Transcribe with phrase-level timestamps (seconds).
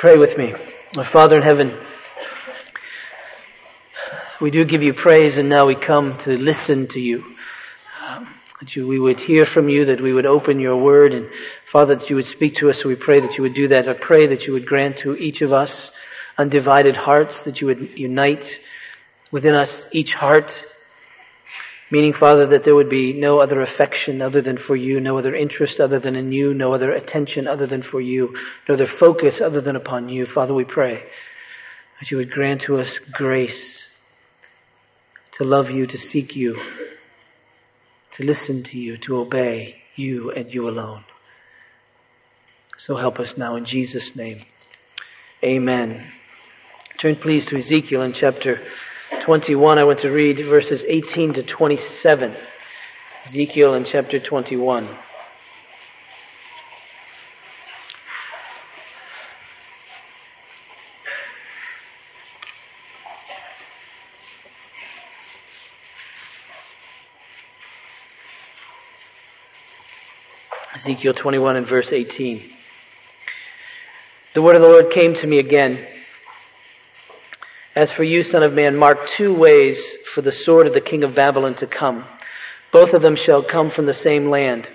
[0.00, 0.54] Pray with me.
[0.96, 1.76] Our Father in heaven,
[4.40, 7.36] we do give you praise and now we come to listen to you.
[8.02, 8.26] Um,
[8.60, 11.28] that you, we would hear from you, that we would open your word and
[11.66, 12.82] Father, that you would speak to us.
[12.82, 13.90] We pray that you would do that.
[13.90, 15.90] I pray that you would grant to each of us
[16.38, 18.58] undivided hearts, that you would unite
[19.30, 20.64] within us each heart
[21.90, 25.34] Meaning, Father, that there would be no other affection other than for you, no other
[25.34, 28.36] interest other than in you, no other attention other than for you,
[28.68, 30.24] no other focus other than upon you.
[30.24, 31.04] Father, we pray
[31.98, 33.80] that you would grant to us grace
[35.32, 36.62] to love you, to seek you,
[38.12, 41.04] to listen to you, to obey you and you alone.
[42.76, 44.42] So help us now in Jesus' name.
[45.42, 46.12] Amen.
[46.98, 48.62] Turn please to Ezekiel in chapter
[49.18, 52.34] 21, I want to read verses 18 to 27.
[53.26, 54.88] Ezekiel in chapter 21.
[70.76, 72.42] Ezekiel 21 and verse 18.
[74.34, 75.86] The word of the Lord came to me again.
[77.76, 81.04] As for you, son of man, mark two ways for the sword of the king
[81.04, 82.04] of Babylon to come.
[82.72, 84.68] Both of them shall come from the same land.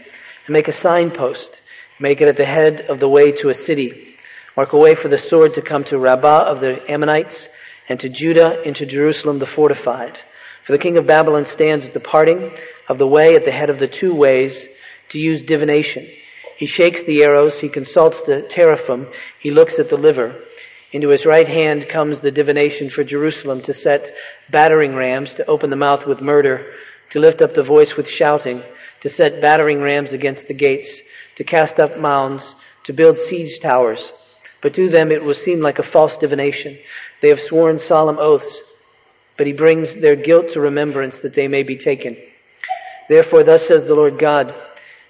[0.45, 1.61] And make a signpost.
[1.99, 4.15] Make it at the head of the way to a city.
[4.55, 7.49] Mark a way for the sword to come to Rabbah of the Ammonites,
[7.89, 10.17] and to Judah, into Jerusalem the fortified.
[10.63, 12.51] For the king of Babylon stands at the parting
[12.87, 14.69] of the way at the head of the two ways
[15.09, 16.09] to use divination.
[16.55, 20.41] He shakes the arrows, he consults the teraphim, he looks at the liver.
[20.91, 24.13] Into his right hand comes the divination for Jerusalem to set
[24.49, 26.71] battering rams, to open the mouth with murder,
[27.09, 28.63] to lift up the voice with shouting,
[29.01, 31.01] to set battering rams against the gates,
[31.35, 34.13] to cast up mounds, to build siege towers.
[34.61, 36.77] But to them it will seem like a false divination.
[37.21, 38.61] They have sworn solemn oaths,
[39.37, 42.17] but he brings their guilt to remembrance that they may be taken.
[43.09, 44.55] Therefore, thus says the Lord God,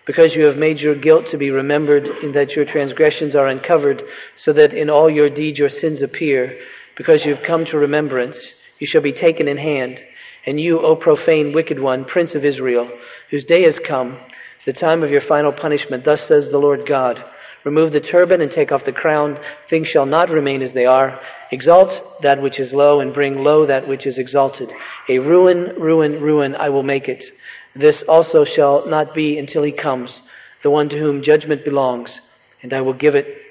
[0.06, 4.04] because you have made your guilt to be remembered, in that your transgressions are uncovered,
[4.36, 6.58] so that in all your deeds your sins appear,
[6.96, 10.04] because you have come to remembrance, you shall be taken in hand.
[10.46, 12.90] And you, O profane, wicked one, prince of Israel,
[13.32, 14.18] whose day has come,
[14.66, 17.24] the time of your final punishment, thus says the Lord God.
[17.64, 19.40] Remove the turban and take off the crown.
[19.68, 21.20] Things shall not remain as they are.
[21.52, 24.72] Exalt that which is low and bring low that which is exalted.
[25.10, 27.26] A ruin, ruin, ruin I will make it.
[27.76, 30.22] This also shall not be until he comes,
[30.62, 32.22] the one to whom judgment belongs,
[32.62, 33.42] and I will give it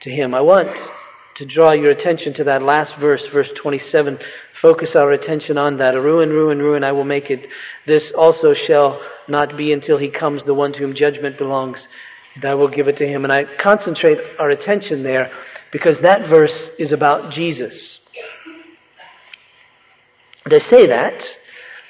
[0.00, 0.34] to him.
[0.34, 0.90] I want
[1.36, 4.18] to draw your attention to that last verse, verse 27.
[4.54, 5.94] Focus our attention on that.
[5.94, 7.48] A ruin, ruin, ruin, I will make it.
[7.86, 11.88] This also shall not be until he comes, the one to whom judgment belongs,
[12.34, 13.24] and I will give it to him.
[13.24, 15.30] And I concentrate our attention there
[15.70, 17.98] because that verse is about Jesus.
[20.44, 21.38] They say that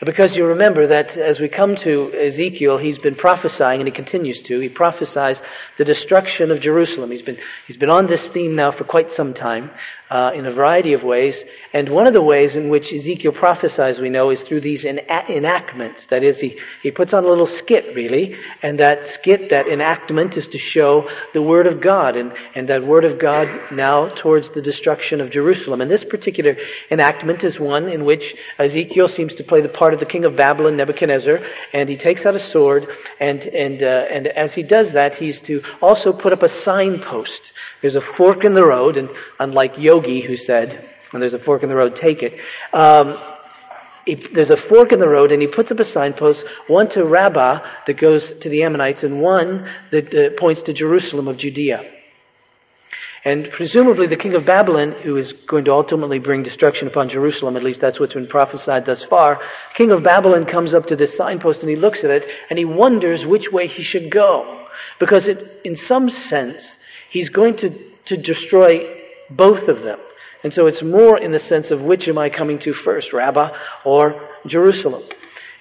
[0.05, 4.41] because you remember that as we come to Ezekiel, he's been prophesying, and he continues
[4.43, 4.61] to.
[4.61, 5.41] He prophesies
[5.79, 7.11] the destruction of Jerusalem.
[7.11, 9.71] He's been, he's been on this theme now for quite some time
[10.11, 11.45] uh, in a variety of ways.
[11.73, 16.07] And one of the ways in which Ezekiel prophesies, we know, is through these enactments.
[16.07, 20.37] That is, he, he puts on a little skit, really, and that skit, that enactment,
[20.37, 24.51] is to show the Word of God, and, and that Word of God now towards
[24.51, 25.81] the destruction of Jerusalem.
[25.81, 26.57] And this particular
[26.91, 30.37] enactment is one in which Ezekiel seems to play the part of the king of
[30.37, 31.41] Babylon, Nebuchadnezzar,
[31.73, 32.89] and he takes out a sword,
[33.21, 37.53] and, and, uh, and as he does that, he's to also put up a signpost.
[37.87, 39.09] There's a fork in the road, and
[39.39, 42.41] unlike Yogi, who said, when there's a fork in the road, take it.
[42.73, 43.17] Um,
[44.33, 47.65] there's a fork in the road, and he puts up a signpost, one to Rabbah
[47.87, 51.89] that goes to the Ammonites, and one that uh, points to Jerusalem of Judea.
[53.25, 57.57] And presumably the king of Babylon, who is going to ultimately bring destruction upon Jerusalem,
[57.57, 59.41] at least that's what's been prophesied thus far,
[59.75, 62.65] king of Babylon comes up to this signpost and he looks at it and he
[62.65, 64.67] wonders which way he should go.
[64.99, 66.79] Because it, in some sense,
[67.11, 67.71] he's going to,
[68.07, 69.99] to destroy both of them.
[70.45, 73.57] And so it's more in the sense of which am I coming to first, Rabbah
[73.85, 75.03] or Jerusalem?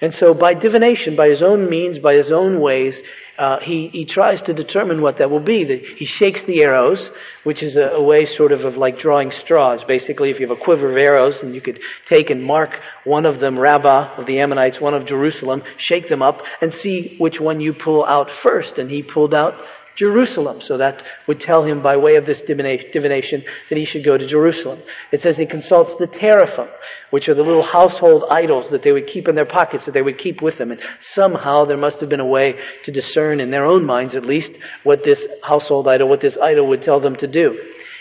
[0.00, 3.02] And so by divination, by his own means, by his own ways,
[3.38, 5.64] uh, he, he tries to determine what that will be.
[5.78, 7.10] He shakes the arrows,
[7.44, 9.84] which is a, a, way sort of of like drawing straws.
[9.84, 13.24] Basically, if you have a quiver of arrows and you could take and mark one
[13.24, 17.40] of them Rabbah of the Ammonites, one of Jerusalem, shake them up and see which
[17.40, 18.78] one you pull out first.
[18.78, 19.64] And he pulled out
[19.96, 20.60] Jerusalem.
[20.60, 24.26] So that would tell him by way of this divination that he should go to
[24.26, 24.80] Jerusalem.
[25.10, 26.68] It says he consults the teraphim,
[27.10, 30.02] which are the little household idols that they would keep in their pockets, that they
[30.02, 30.70] would keep with them.
[30.70, 34.26] And somehow there must have been a way to discern in their own minds at
[34.26, 37.58] least what this household idol, what this idol would tell them to do.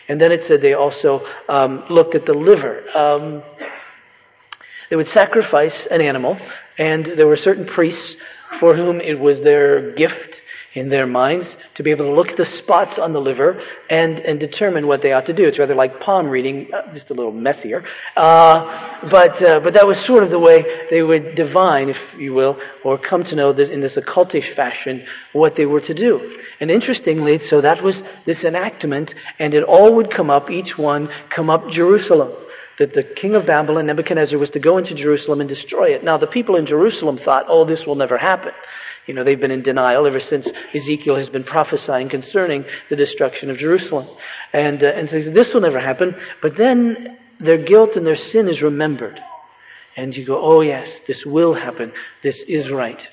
[0.07, 2.83] And then it said they also um, looked at the liver.
[2.93, 3.41] Um,
[4.89, 6.37] they would sacrifice an animal,
[6.77, 8.15] and there were certain priests
[8.59, 10.41] for whom it was their gift
[10.75, 14.19] in their minds to be able to look at the spots on the liver and,
[14.19, 15.47] and determine what they ought to do.
[15.47, 17.85] It's rather like palm reading, uh, just a little messier.
[18.15, 22.33] Uh, but, uh, but that was sort of the way they would divine, if you
[22.33, 26.37] will, or come to know that in this occultish fashion what they were to do.
[26.59, 31.09] And interestingly, so that was this enactment, and it all would come up, each one
[31.29, 32.31] come up Jerusalem
[32.77, 36.03] that the king of Babylon, Nebuchadnezzar, was to go into Jerusalem and destroy it.
[36.03, 38.51] Now, the people in Jerusalem thought, oh, this will never happen.
[39.07, 43.49] You know, they've been in denial ever since Ezekiel has been prophesying concerning the destruction
[43.49, 44.07] of Jerusalem.
[44.51, 46.15] And, uh, and so this will never happen.
[46.41, 49.21] But then their guilt and their sin is remembered.
[49.95, 51.93] And you go, oh yes, this will happen.
[52.21, 53.07] This is right.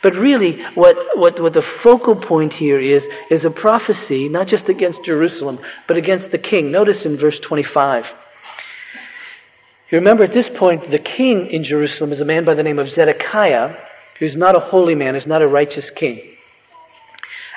[0.00, 4.68] But really, what, what, what the focal point here is, is a prophecy, not just
[4.68, 6.70] against Jerusalem, but against the king.
[6.70, 8.14] Notice in verse 25.
[9.90, 12.78] You remember at this point, the king in Jerusalem is a man by the name
[12.78, 13.74] of Zedekiah,
[14.18, 16.20] who's not a holy man, is not a righteous king.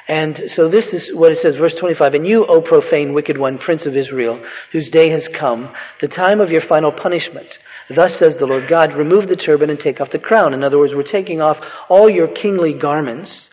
[0.08, 2.16] And so this is what it says, verse 25.
[2.16, 6.42] And you, O profane, wicked one, prince of Israel, whose day has come, the time
[6.42, 7.60] of your final punishment.
[7.90, 10.54] Thus says the Lord God, remove the turban and take off the crown.
[10.54, 13.50] In other words, we're taking off all your kingly garments,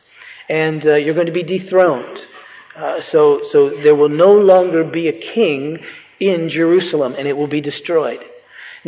[0.48, 2.26] and uh, you're going to be dethroned.
[2.74, 5.84] Uh, so, so there will no longer be a king
[6.18, 8.24] in Jerusalem, and it will be destroyed.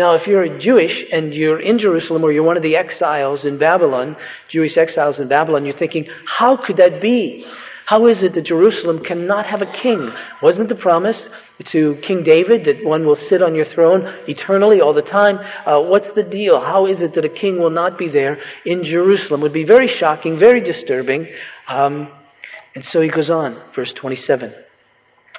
[0.00, 3.58] Now, if you're Jewish and you're in Jerusalem or you're one of the exiles in
[3.58, 4.16] Babylon,
[4.48, 7.46] Jewish exiles in Babylon, you're thinking, how could that be?
[7.84, 10.10] How is it that Jerusalem cannot have a king?
[10.40, 11.28] Wasn't the promise
[11.64, 15.38] to King David that one will sit on your throne eternally all the time?
[15.66, 16.60] Uh, what's the deal?
[16.60, 19.42] How is it that a king will not be there in Jerusalem?
[19.42, 21.28] Would be very shocking, very disturbing.
[21.68, 22.08] Um,
[22.74, 24.54] and so he goes on, verse 27.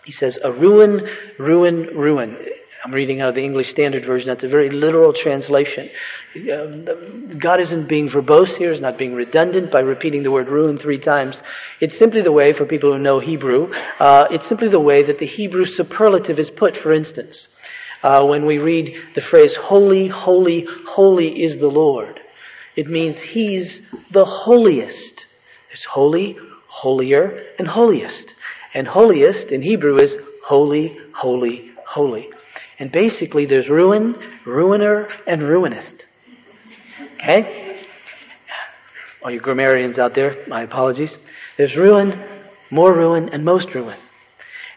[0.05, 1.09] He says, A ruin,
[1.39, 2.37] ruin, ruin.
[2.83, 4.28] I'm reading out of the English Standard Version.
[4.28, 5.92] That's a very literal translation.
[6.51, 10.78] Um, God isn't being verbose here, is not being redundant by repeating the word ruin
[10.78, 11.44] three times.
[11.80, 15.19] It's simply the way, for people who know Hebrew, uh, it's simply the way that
[15.19, 17.50] the Hebrew superlative is put, for instance.
[18.01, 22.19] Uh, when we read the phrase, holy, holy, holy is the Lord,
[22.75, 25.28] it means He's the holiest.
[25.68, 26.36] There's holy,
[26.66, 28.33] holier, and holiest.
[28.74, 32.31] And holiest in Hebrew is holy, holy, holy.
[32.81, 36.01] And basically, there's ruin, ruiner, and ruinist.
[37.13, 37.78] Okay?
[39.22, 41.16] All you grammarians out there, my apologies.
[41.57, 42.19] There's ruin,
[42.72, 44.00] more ruin, and most ruin.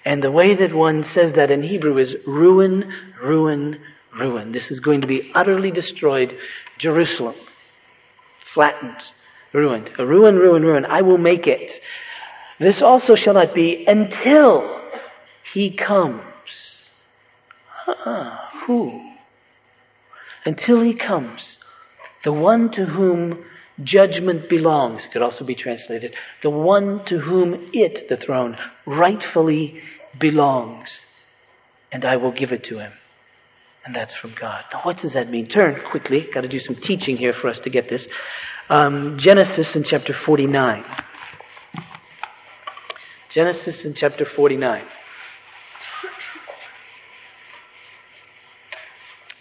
[0.04, 2.92] And the way that one says that in Hebrew is ruin,
[3.22, 3.80] ruin,
[4.14, 4.52] ruin.
[4.52, 6.36] This is going to be utterly destroyed.
[6.76, 7.36] Jerusalem.
[8.40, 9.12] Flattened.
[9.54, 9.90] Ruined.
[9.96, 10.84] A ruin, ruin, ruin.
[10.84, 11.80] I will make it.
[12.58, 14.82] This also shall not be until
[15.42, 16.20] he comes.
[17.86, 18.38] Uh-uh.
[18.66, 19.12] Who?
[20.44, 21.58] Until he comes,
[22.22, 23.44] the one to whom
[23.82, 29.82] judgment belongs, could also be translated, the one to whom it, the throne, rightfully
[30.18, 31.06] belongs,
[31.90, 32.92] and I will give it to him.
[33.84, 34.64] And that's from God.
[34.72, 35.46] Now, what does that mean?
[35.46, 36.22] Turn quickly.
[36.22, 38.08] Got to do some teaching here for us to get this.
[38.70, 40.84] Um, Genesis in chapter 49.
[43.28, 44.84] Genesis in chapter 49.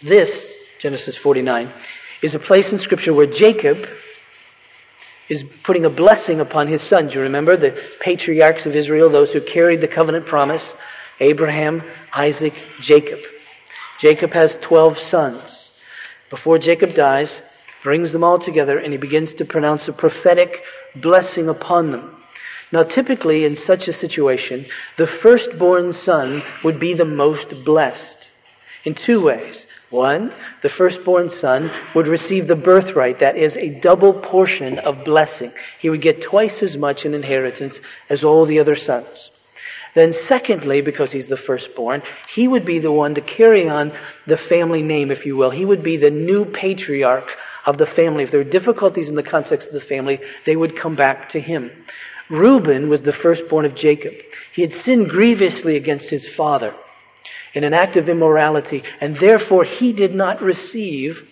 [0.04, 1.72] This, Genesis 49,
[2.20, 3.88] is a place in Scripture where Jacob
[5.30, 7.14] is putting a blessing upon his sons.
[7.14, 10.68] You remember the patriarchs of Israel, those who carried the covenant promise
[11.20, 11.82] Abraham,
[12.12, 13.20] Isaac, Jacob.
[13.98, 15.70] Jacob has 12 sons.
[16.28, 17.40] Before Jacob dies,
[17.82, 20.64] brings them all together and he begins to pronounce a prophetic
[20.96, 22.14] blessing upon them.
[22.72, 24.66] Now, typically in such a situation,
[24.98, 28.28] the firstborn son would be the most blessed
[28.84, 29.66] in two ways.
[29.94, 35.52] One, the firstborn son would receive the birthright, that is, a double portion of blessing.
[35.78, 39.30] He would get twice as much in inheritance as all the other sons.
[39.94, 43.92] Then, secondly, because he's the firstborn, he would be the one to carry on
[44.26, 45.50] the family name, if you will.
[45.50, 47.30] He would be the new patriarch
[47.64, 48.24] of the family.
[48.24, 51.40] If there were difficulties in the context of the family, they would come back to
[51.40, 51.70] him.
[52.28, 54.14] Reuben was the firstborn of Jacob.
[54.52, 56.74] He had sinned grievously against his father
[57.54, 61.26] in an act of immorality, and therefore he did not receive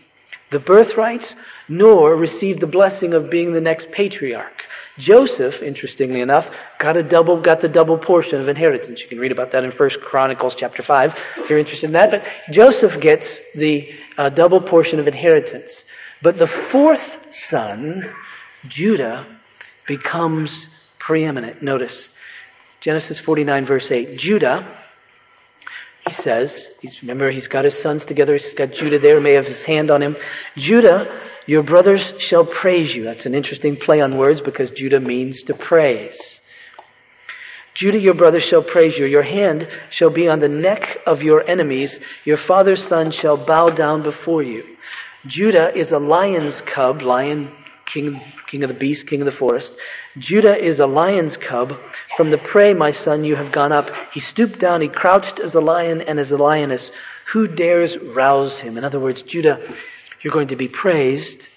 [0.51, 1.35] the birthrights
[1.69, 4.63] nor received the blessing of being the next patriarch.
[4.99, 9.01] Joseph, interestingly enough, got a double, got the double portion of inheritance.
[9.01, 12.11] You can read about that in First Chronicles chapter 5 if you're interested in that.
[12.11, 15.85] But Joseph gets the uh, double portion of inheritance.
[16.21, 18.13] But the fourth son,
[18.69, 19.27] Judah,
[19.87, 21.63] becomes preeminent.
[21.63, 22.09] Notice
[22.81, 24.19] Genesis 49 verse 8.
[24.19, 24.82] Judah,
[26.13, 29.47] he says, he's, remember he's got his sons together, he's got Judah there, may have
[29.47, 30.15] his hand on him.
[30.59, 31.11] Judah,
[31.47, 33.03] your brothers shall praise you.
[33.03, 36.39] That's an interesting play on words because Judah means to praise.
[37.73, 39.07] Judah, your brothers shall praise you.
[39.07, 41.99] Your hand shall be on the neck of your enemies.
[42.27, 44.77] Your father's son shall bow down before you.
[45.25, 47.51] Judah is a lion's cub, lion,
[47.93, 49.77] king, king of the beast, king of the forest.
[50.19, 51.79] Judah is a lion's cub.
[52.17, 53.91] From the prey, my son, you have gone up.
[54.13, 56.91] He stooped down, he crouched as a lion and as a lioness.
[57.27, 58.77] Who dares rouse him?
[58.77, 59.61] In other words, Judah
[60.23, 61.49] you're going to be praised.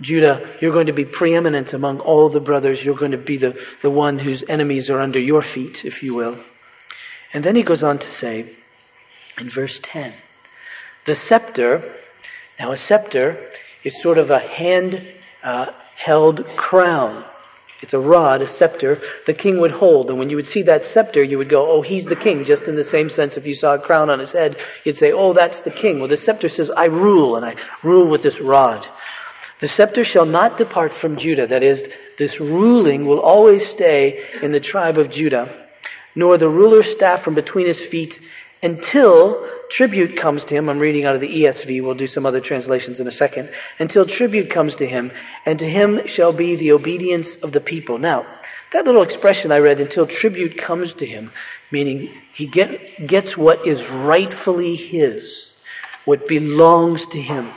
[0.00, 2.84] Judah, you're going to be preeminent among all the brothers.
[2.84, 6.14] You're going to be the, the one whose enemies are under your feet, if you
[6.14, 6.38] will.
[7.32, 8.56] And then he goes on to say
[9.38, 10.12] in verse 10
[11.06, 11.96] the scepter,
[12.58, 13.50] now a scepter
[13.84, 15.06] is sort of a hand
[15.42, 15.66] uh,
[15.96, 17.24] held crown.
[17.82, 20.10] It's a rod, a scepter, the king would hold.
[20.10, 22.44] And when you would see that scepter, you would go, oh, he's the king.
[22.44, 25.12] Just in the same sense, if you saw a crown on his head, you'd say,
[25.12, 25.98] oh, that's the king.
[25.98, 28.86] Well, the scepter says, I rule, and I rule with this rod.
[29.60, 31.46] The scepter shall not depart from Judah.
[31.46, 35.68] That is, this ruling will always stay in the tribe of Judah,
[36.14, 38.20] nor the ruler's staff from between his feet
[38.62, 40.68] until tribute comes to him.
[40.68, 41.82] I'm reading out of the ESV.
[41.82, 43.50] We'll do some other translations in a second.
[43.78, 45.12] Until tribute comes to him,
[45.46, 47.98] and to him shall be the obedience of the people.
[47.98, 48.26] Now,
[48.72, 51.30] that little expression I read, until tribute comes to him,
[51.70, 55.50] meaning he get, gets what is rightfully his,
[56.04, 57.50] what belongs to him.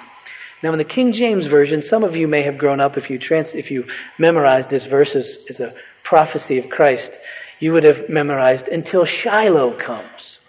[0.62, 3.20] Now, in the King James Version, some of you may have grown up if you
[3.20, 3.86] trans, if you
[4.18, 7.20] memorized this verse as, as a prophecy of Christ,
[7.60, 10.40] you would have memorized until Shiloh comes.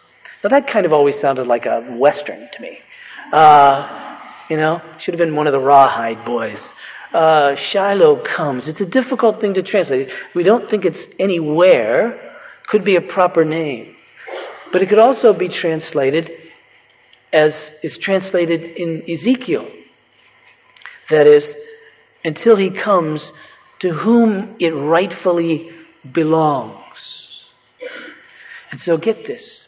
[0.45, 2.79] Now that kind of always sounded like a Western to me.
[3.33, 4.19] Uh,
[4.51, 6.71] you know, should have been one of the Rawhide boys.
[7.15, 8.69] Uh, Shiloh comes.
[8.69, 10.11] It's a difficult thing to translate.
[10.35, 12.37] We don't think it's anywhere.
[12.67, 13.97] Could be a proper name.
[14.71, 16.31] But it could also be translated
[17.33, 19.67] as is translated in Ezekiel.
[21.09, 21.57] That is,
[22.23, 23.33] until he comes
[23.79, 25.73] to whom it rightfully
[26.13, 27.45] belongs.
[28.71, 29.64] And so get this.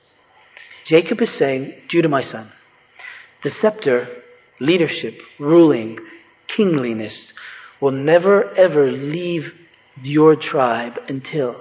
[0.87, 2.49] Jacob is saying, Judah, my son,
[3.43, 4.23] the scepter,
[4.61, 5.99] leadership, ruling,
[6.47, 7.33] kingliness
[7.81, 9.53] will never ever leave
[10.05, 11.61] your tribe until,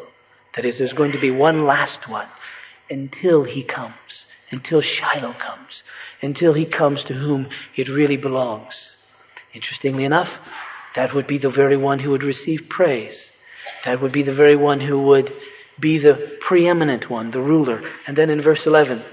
[0.56, 2.28] that is, there's going to be one last one,
[2.92, 5.82] until he comes, until Shiloh comes,
[6.22, 8.96] until he comes to whom it really belongs.
[9.56, 10.38] Interestingly enough,
[10.94, 13.32] that would be the very one who would receive praise.
[13.86, 15.34] That would be the very one who would
[15.80, 17.84] be the preeminent one, the ruler.
[18.06, 19.04] And then in verse 11,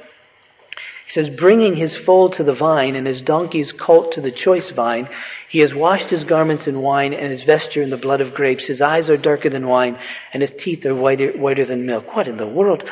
[1.13, 4.71] he says, bringing his foal to the vine and his donkey's colt to the choice
[4.71, 5.11] vine,
[5.47, 8.65] he has washed his garments in wine and his vesture in the blood of grapes.
[8.65, 9.99] His eyes are darker than wine
[10.33, 12.17] and his teeth are whiter, whiter than milk.
[12.17, 12.89] What in the world?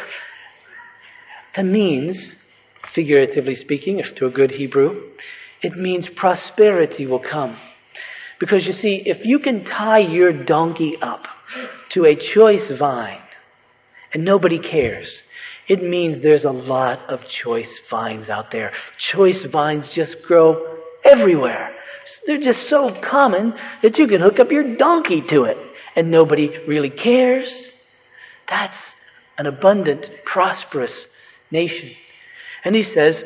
[1.54, 2.36] That means,
[2.86, 5.02] figuratively speaking, if to a good Hebrew,
[5.62, 7.56] it means prosperity will come.
[8.38, 11.26] Because you see, if you can tie your donkey up
[11.88, 13.22] to a choice vine
[14.12, 15.22] and nobody cares,
[15.70, 18.72] it means there's a lot of choice vines out there.
[18.98, 21.72] Choice vines just grow everywhere.
[22.26, 25.56] They're just so common that you can hook up your donkey to it
[25.94, 27.68] and nobody really cares.
[28.48, 28.94] That's
[29.38, 31.06] an abundant, prosperous
[31.52, 31.92] nation.
[32.64, 33.24] And he says,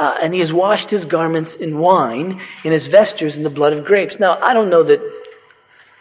[0.00, 3.72] uh, and he has washed his garments in wine, and his vestures in the blood
[3.72, 4.18] of grapes.
[4.18, 5.00] Now, I don't know that,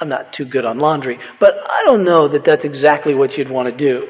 [0.01, 3.50] I'm not too good on laundry, but I don't know that that's exactly what you'd
[3.50, 4.10] want to do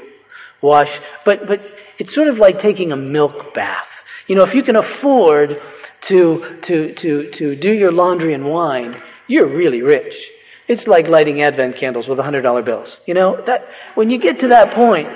[0.62, 1.00] wash.
[1.26, 1.62] But, but
[1.98, 4.04] it's sort of like taking a milk bath.
[4.28, 5.62] You know, if you can afford
[6.02, 10.30] to, to, to, to do your laundry in wine, you're really rich.
[10.68, 13.00] It's like lighting Advent candles with $100 bills.
[13.06, 15.10] You know, that, when you get to that point,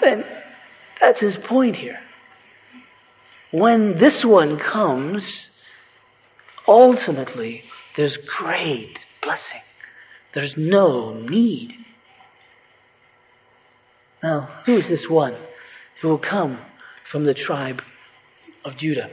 [0.00, 0.24] then
[1.00, 2.00] that's his point here.
[3.52, 5.48] When this one comes,
[6.66, 9.60] ultimately, there's great blessing.
[10.34, 11.74] There's no need
[14.26, 15.36] now, who is this one
[16.00, 16.58] who will come
[17.04, 17.80] from the tribe
[18.64, 19.08] of Judah?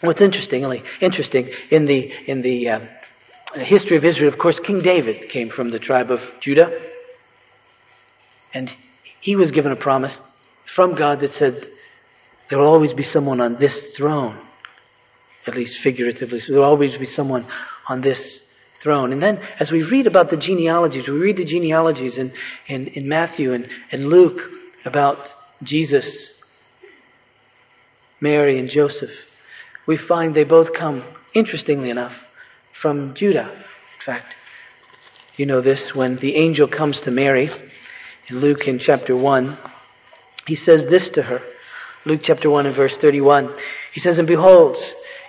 [0.00, 0.64] What's interesting,
[1.00, 2.88] interesting in the in the um,
[3.54, 6.68] history of Israel, of course, King David came from the tribe of Judah,
[8.52, 8.66] and
[9.20, 10.20] he was given a promise
[10.64, 11.68] from God that said
[12.48, 14.36] there will always be someone on this throne,
[15.46, 16.40] at least figuratively.
[16.40, 17.46] So there will always be someone
[17.88, 18.40] on this
[18.78, 19.12] throne.
[19.12, 22.32] And then as we read about the genealogies, we read the genealogies in,
[22.66, 24.50] in, in Matthew and, and Luke
[24.84, 26.30] about Jesus,
[28.20, 29.12] Mary, and Joseph.
[29.86, 31.02] We find they both come,
[31.34, 32.16] interestingly enough,
[32.72, 33.50] from Judah.
[33.50, 34.34] In fact,
[35.36, 37.50] you know this when the angel comes to Mary
[38.28, 39.56] in Luke in chapter 1,
[40.46, 41.42] he says this to her.
[42.04, 43.52] Luke chapter 1 and verse 31.
[43.92, 44.76] He says, And behold,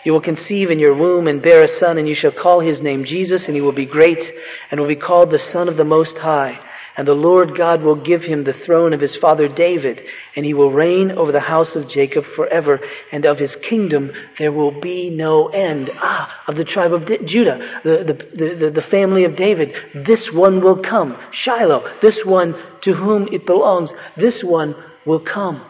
[0.03, 2.81] you will conceive in your womb and bear a son, and you shall call his
[2.81, 4.33] name Jesus, and he will be great,
[4.71, 6.59] and will be called the Son of the Most High.
[6.95, 10.53] And the Lord God will give him the throne of his father David, and he
[10.53, 15.09] will reign over the house of Jacob forever, and of his kingdom there will be
[15.09, 15.89] no end.
[15.95, 20.61] Ah, of the tribe of Judah, the, the, the, the family of David, this one
[20.61, 21.17] will come.
[21.31, 24.75] Shiloh, this one to whom it belongs, this one
[25.05, 25.61] will come.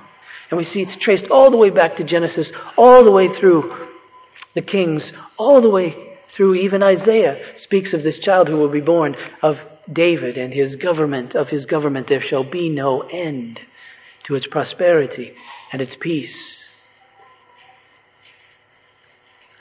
[0.49, 3.78] And we see it's traced all the way back to Genesis, all the way through
[4.53, 8.81] the kings, all the way through even Isaiah speaks of this child who will be
[8.81, 11.35] born of David and his government.
[11.35, 13.61] Of his government there shall be no end
[14.23, 15.35] to its prosperity
[15.71, 16.65] and its peace.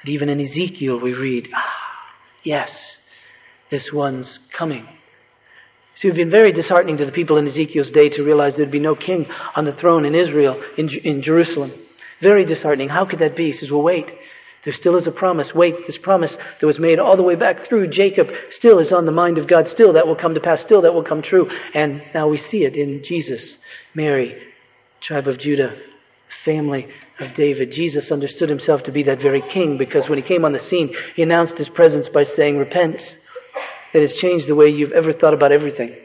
[0.03, 2.07] And even in Ezekiel we read, ah,
[2.43, 2.99] yes,
[3.71, 4.87] this one's coming.
[5.95, 8.57] So it would have been very disheartening to the people in Ezekiel's day to realize
[8.57, 11.73] there'd be no king on the throne in Israel, in, in Jerusalem.
[12.21, 12.89] Very disheartening.
[12.89, 13.47] How could that be?
[13.47, 14.18] He says, well, wait.
[14.69, 15.55] There still is a promise.
[15.55, 19.07] Wait, this promise that was made all the way back through Jacob still is on
[19.07, 19.67] the mind of God.
[19.67, 20.61] Still that will come to pass.
[20.61, 21.51] Still that will come true.
[21.73, 23.57] And now we see it in Jesus,
[23.95, 24.39] Mary,
[25.01, 25.75] tribe of Judah,
[26.29, 26.87] family
[27.19, 27.73] of David.
[27.73, 30.95] Jesus understood himself to be that very king because when he came on the scene,
[31.17, 33.17] he announced his presence by saying, repent
[33.95, 35.97] that has changed the way you've ever thought about everything.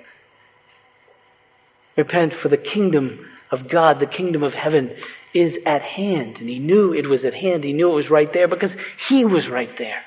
[1.97, 4.95] Repent for the kingdom of God, the kingdom of heaven
[5.33, 6.39] is at hand.
[6.39, 7.63] And he knew it was at hand.
[7.63, 8.75] He knew it was right there because
[9.07, 10.03] he was right there.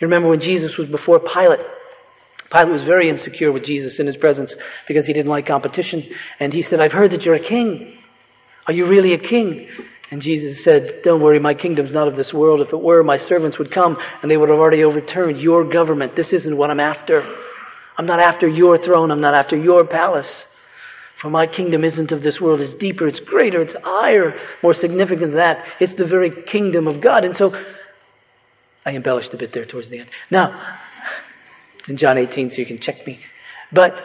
[0.00, 1.60] You remember when Jesus was before Pilate?
[2.50, 4.54] Pilate was very insecure with Jesus in his presence
[4.86, 6.06] because he didn't like competition.
[6.40, 7.98] And he said, I've heard that you're a king.
[8.66, 9.68] Are you really a king?
[10.10, 12.60] And Jesus said, Don't worry, my kingdom's not of this world.
[12.60, 16.14] If it were, my servants would come and they would have already overturned your government.
[16.14, 17.24] This isn't what I'm after.
[17.96, 19.10] I'm not after your throne.
[19.10, 20.46] I'm not after your palace.
[21.16, 22.60] For my kingdom isn't of this world.
[22.60, 25.64] It's deeper, it's greater, it's higher, more significant than that.
[25.78, 27.24] It's the very kingdom of God.
[27.24, 27.54] And so,
[28.84, 30.10] I embellished a bit there towards the end.
[30.30, 30.78] Now,
[31.78, 33.20] it's in John 18, so you can check me.
[33.70, 34.02] But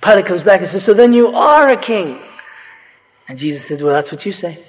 [0.00, 2.20] Pilate comes back and says, So then you are a king.
[3.28, 4.64] And Jesus said, Well, that's what you say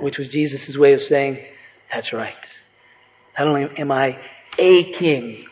[0.00, 1.44] which was Jesus' way of saying,
[1.92, 2.58] that's right.
[3.38, 4.18] Not only am I
[4.58, 5.46] a king,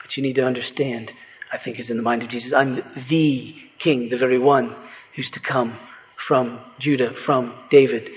[0.00, 1.12] but you need to understand,
[1.52, 4.74] I think is in the mind of Jesus, I'm the king, the very one
[5.14, 5.78] who's to come
[6.16, 8.10] from Judah, from David.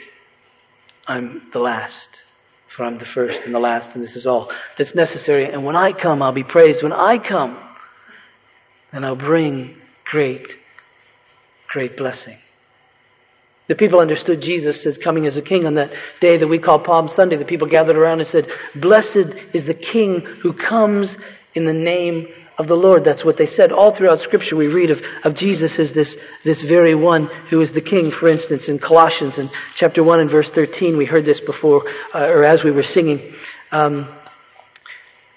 [1.07, 2.21] I'm the last,
[2.67, 5.45] for I'm the first and the last, and this is all that's necessary.
[5.45, 6.83] And when I come, I'll be praised.
[6.83, 7.57] When I come,
[8.91, 10.57] then I'll bring great,
[11.67, 12.37] great blessing.
[13.67, 16.79] The people understood Jesus as coming as a king on that day that we call
[16.79, 17.37] Palm Sunday.
[17.37, 21.17] The people gathered around and said, Blessed is the king who comes
[21.55, 23.03] in the name of the Lord.
[23.03, 23.71] That's what they said.
[23.71, 27.71] All throughout scripture we read of, of Jesus as this, this very one who is
[27.71, 28.11] the king.
[28.11, 32.25] For instance, in Colossians in chapter 1 and verse 13, we heard this before, uh,
[32.25, 33.33] or as we were singing.
[33.71, 34.07] Um,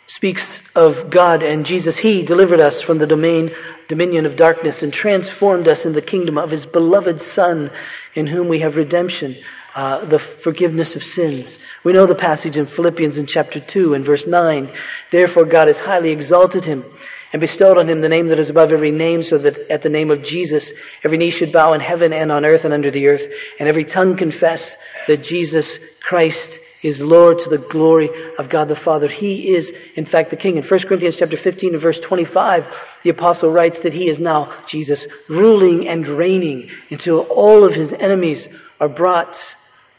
[0.06, 1.96] speaks of God and Jesus.
[1.96, 3.54] He delivered us from the domain,
[3.88, 7.70] dominion of darkness and transformed us in the kingdom of His beloved Son
[8.14, 9.36] in whom we have redemption,
[9.74, 11.58] uh, the forgiveness of sins.
[11.82, 14.70] We know the passage in Philippians in chapter 2 and verse 9.
[15.10, 16.84] Therefore God has highly exalted him
[17.32, 19.88] and bestowed on him the name that is above every name so that at the
[19.88, 20.70] name of Jesus
[21.02, 23.84] every knee should bow in heaven and on earth and under the earth and every
[23.84, 24.76] tongue confess
[25.08, 29.08] that Jesus Christ is Lord to the glory of God the Father.
[29.08, 30.58] He is, in fact, the King.
[30.58, 32.66] In 1 Corinthians chapter 15 and verse 25,
[33.02, 37.94] the apostle writes that he is now, Jesus, ruling and reigning until all of his
[37.94, 39.40] enemies are brought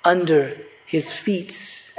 [0.05, 1.91] under his feet.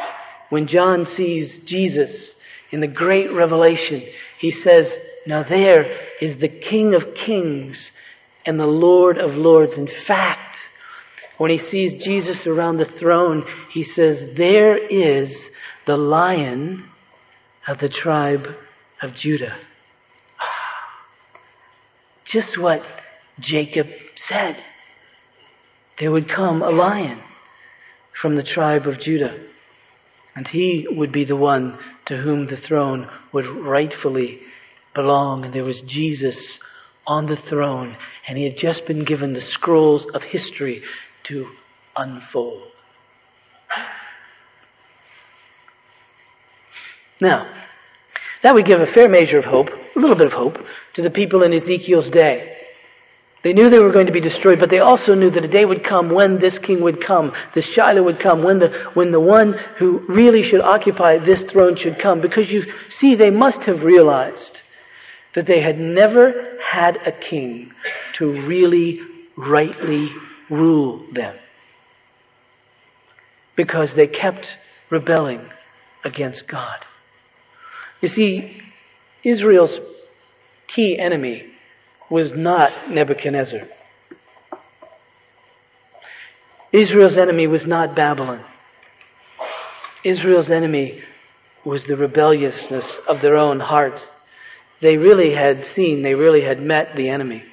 [0.48, 2.32] When John sees Jesus
[2.70, 4.02] in the great revelation,
[4.38, 7.90] he says, now there is the King of kings
[8.46, 9.76] and the Lord of lords.
[9.76, 10.58] In fact,
[11.36, 15.50] when he sees Jesus around the throne, he says, There is
[15.84, 16.88] the lion
[17.66, 18.54] of the tribe
[19.02, 19.56] of Judah.
[22.24, 22.84] Just what
[23.38, 24.56] Jacob said.
[25.98, 27.20] There would come a lion
[28.16, 29.38] from the tribe of Judah,
[30.34, 34.40] and he would be the one to whom the throne would rightfully
[34.94, 35.44] belong.
[35.44, 36.58] And there was Jesus
[37.06, 40.82] on the throne, and he had just been given the scrolls of history
[41.24, 41.46] to
[41.94, 42.62] unfold.
[47.20, 47.48] Now,
[48.42, 51.10] that would give a fair measure of hope, a little bit of hope, to the
[51.10, 52.55] people in Ezekiel's day.
[53.46, 55.64] They knew they were going to be destroyed, but they also knew that a day
[55.64, 59.20] would come when this king would come, this Shiloh would come, when the, when the
[59.20, 62.20] one who really should occupy this throne should come.
[62.20, 64.62] Because you see, they must have realized
[65.34, 67.72] that they had never had a king
[68.14, 69.00] to really
[69.36, 70.12] rightly
[70.50, 71.36] rule them.
[73.54, 74.58] Because they kept
[74.90, 75.52] rebelling
[76.02, 76.84] against God.
[78.00, 78.60] You see,
[79.22, 79.78] Israel's
[80.66, 81.52] key enemy
[82.10, 83.68] was not Nebuchadnezzar.
[86.72, 88.44] Israel's enemy was not Babylon.
[90.04, 91.02] Israel's enemy
[91.64, 94.14] was the rebelliousness of their own hearts.
[94.80, 97.44] They really had seen, they really had met the enemy.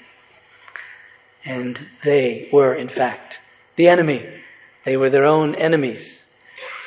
[1.45, 3.39] And they were, in fact,
[3.75, 4.25] the enemy.
[4.85, 6.22] They were their own enemies.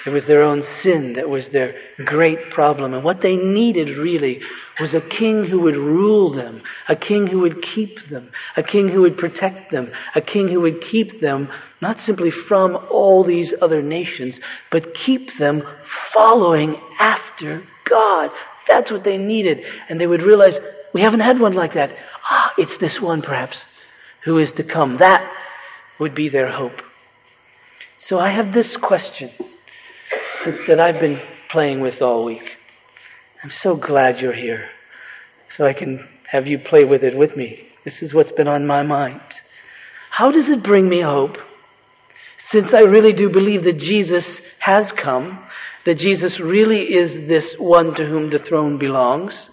[0.07, 2.95] It was their own sin that was their great problem.
[2.95, 4.41] And what they needed really
[4.79, 8.89] was a king who would rule them, a king who would keep them, a king
[8.89, 13.53] who would protect them, a king who would keep them not simply from all these
[13.61, 14.39] other nations,
[14.71, 18.31] but keep them following after God.
[18.69, 19.67] That's what they needed.
[19.89, 20.61] And they would realize,
[20.93, 21.97] we haven't had one like that.
[22.27, 23.67] Ah, it's this one perhaps
[24.23, 24.99] who is to come.
[24.99, 25.29] That
[25.99, 26.81] would be their hope.
[27.97, 29.31] So I have this question
[30.47, 32.57] that, that I've been playing with all week.
[33.43, 34.69] I'm so glad you're here
[35.49, 37.67] so I can have you play with it with me.
[37.85, 39.21] This is what's been on my mind.
[40.11, 41.39] How does it bring me hope?
[42.39, 45.39] Since I really do believe that Jesus has come,
[45.85, 49.51] that Jesus really is this one to whom the throne belongs,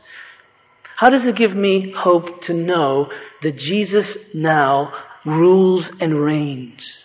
[0.95, 4.93] how does it give me hope to know that Jesus now
[5.25, 7.02] rules and reigns?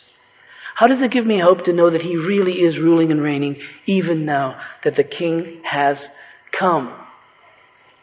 [0.78, 3.60] How does it give me hope to know that He really is ruling and reigning
[3.86, 6.08] even now that the King has
[6.52, 6.94] come?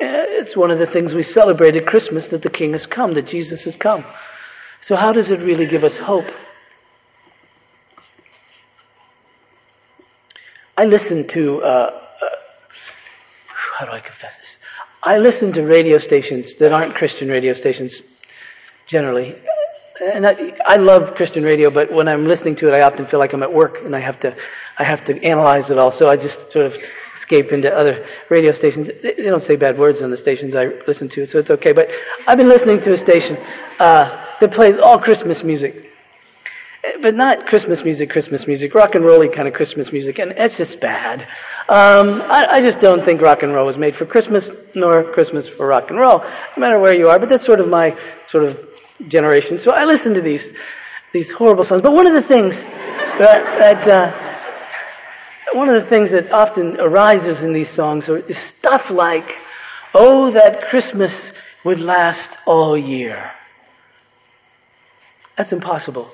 [0.01, 3.13] Eh, it's one of the things we celebrate at Christmas that the King has come,
[3.13, 4.03] that Jesus has come.
[4.81, 6.29] So, how does it really give us hope?
[10.77, 12.27] I listen to, uh, uh,
[13.47, 14.57] how do I confess this?
[15.01, 18.01] I listen to radio stations that aren't Christian radio stations
[18.85, 19.33] generally
[20.01, 23.19] and I, I, love Christian radio, but when I'm listening to it, I often feel
[23.19, 24.36] like I'm at work and I have to,
[24.77, 25.91] I have to analyze it all.
[25.91, 26.77] So I just sort of
[27.15, 28.89] escape into other radio stations.
[29.01, 31.71] They don't say bad words on the stations I listen to, so it's okay.
[31.71, 31.89] But
[32.27, 33.38] I've been listening to a station
[33.79, 35.91] uh, that plays all Christmas music,
[37.01, 40.58] but not Christmas music, Christmas music, rock and rolly kind of Christmas music, and it's
[40.58, 41.21] just bad.
[41.69, 45.47] Um, I, I just don't think rock and roll was made for Christmas, nor Christmas
[45.47, 47.17] for rock and roll, no matter where you are.
[47.17, 48.74] But that's sort of my sort of
[49.08, 49.60] generation.
[49.60, 50.53] So I listen to these,
[51.12, 51.81] these horrible songs.
[51.81, 52.55] But one of the things
[53.19, 54.25] that, that uh,
[55.55, 59.41] one of the things that often arises in these songs is stuff like,
[59.93, 61.31] "Oh, that Christmas
[61.63, 63.31] would last all year."
[65.38, 66.12] That's impossible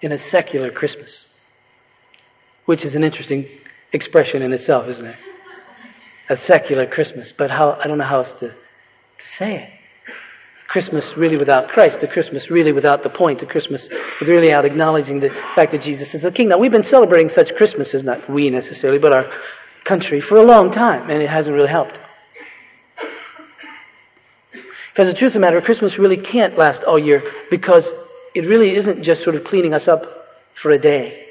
[0.00, 1.24] in a secular Christmas,
[2.66, 3.48] which is an interesting
[3.92, 5.16] expression in itself, isn't it?
[6.28, 9.75] A secular Christmas, but how I don't know how else to, to say it.
[10.68, 13.88] Christmas really without Christ, a Christmas really without the point, a Christmas
[14.20, 16.48] really out acknowledging the fact that Jesus is the King.
[16.48, 19.30] Now, we've been celebrating such Christmases, not we necessarily, but our
[19.84, 21.98] country for a long time, and it hasn't really helped.
[24.90, 27.92] Because the truth of the matter, Christmas really can't last all year because
[28.34, 31.28] it really isn't just sort of cleaning us up for a day.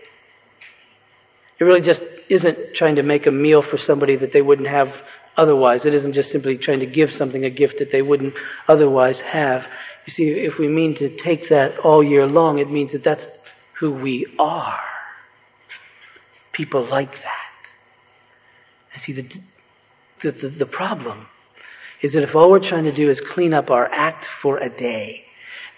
[1.59, 5.03] It really just isn't trying to make a meal for somebody that they wouldn't have
[5.37, 5.85] otherwise.
[5.85, 8.33] It isn't just simply trying to give something a gift that they wouldn't
[8.67, 9.67] otherwise have.
[10.05, 13.27] You see, if we mean to take that all year long, it means that that's
[13.73, 14.79] who we are.
[16.51, 17.41] People like that.
[18.93, 19.41] And see, the,
[20.21, 21.27] the, the, the problem
[22.01, 24.69] is that if all we're trying to do is clean up our act for a
[24.69, 25.25] day,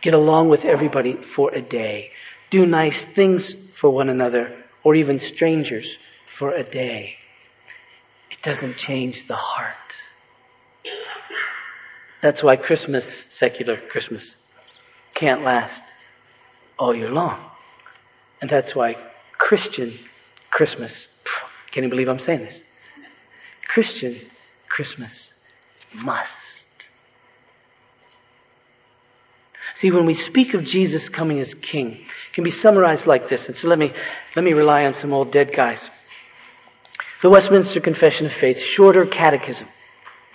[0.02, 2.12] get along with everybody for a day,
[2.50, 7.17] do nice things for one another, or even strangers for a day,
[8.32, 9.98] it doesn't change the heart.
[12.22, 14.36] That's why Christmas, secular Christmas,
[15.14, 15.84] can't last
[16.80, 17.40] all year long.
[18.42, 18.98] And that's why
[19.38, 19.98] Christian
[20.52, 21.08] Christmas,
[21.72, 22.62] can you believe I'm saying this?
[23.68, 24.20] Christian
[24.68, 25.34] Christmas
[25.94, 26.46] must.
[29.76, 33.48] See, when we speak of Jesus coming as king, it can be summarized like this.
[33.48, 33.94] And so let me,
[34.36, 35.90] let me rely on some old dead guys.
[37.22, 39.68] The Westminster Confession of Faith, shorter catechism.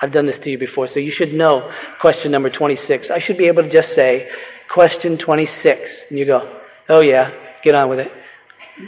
[0.01, 3.11] I've done this to you before, so you should know question number 26.
[3.11, 4.31] I should be able to just say,
[4.68, 7.31] question 26, and you go, oh yeah,
[7.62, 8.12] get on with it.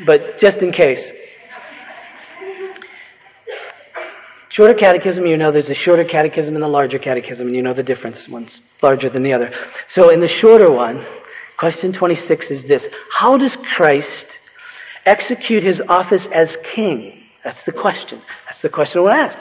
[0.04, 1.12] But just in case,
[4.54, 7.72] Shorter catechism, you know there's a shorter catechism and a larger catechism, and you know
[7.72, 8.28] the difference.
[8.28, 9.52] One's larger than the other.
[9.88, 11.04] So in the shorter one,
[11.56, 12.88] question 26 is this.
[13.10, 14.38] How does Christ
[15.06, 17.23] execute his office as king?
[17.44, 18.22] That's the question.
[18.46, 19.38] That's the question I want ask.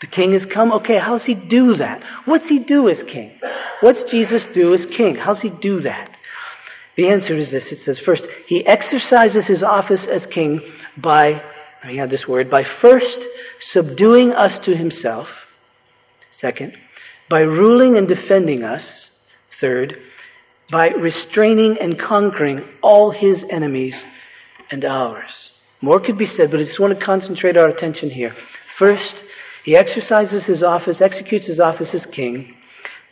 [0.00, 0.72] The king has come.
[0.72, 2.02] Okay, how does he do that?
[2.24, 3.38] What's he do as king?
[3.80, 5.14] What's Jesus do as king?
[5.14, 6.16] How does he do that?
[6.96, 7.70] The answer is this.
[7.70, 10.62] It says first, he exercises his office as king
[10.96, 11.42] by,
[11.86, 13.24] he had this word, by first
[13.60, 15.46] subduing us to himself.
[16.30, 16.76] Second,
[17.28, 19.10] by ruling and defending us.
[19.52, 20.02] Third,
[20.70, 24.02] by restraining and conquering all his enemies
[24.70, 25.50] and ours.
[25.80, 28.34] More could be said, but I just want to concentrate our attention here.
[28.66, 29.24] First,
[29.64, 32.56] he exercises his office, executes his office as king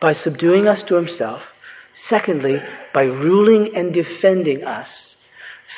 [0.01, 1.53] by subduing us to himself.
[1.95, 5.17] Secondly, by ruling and defending us.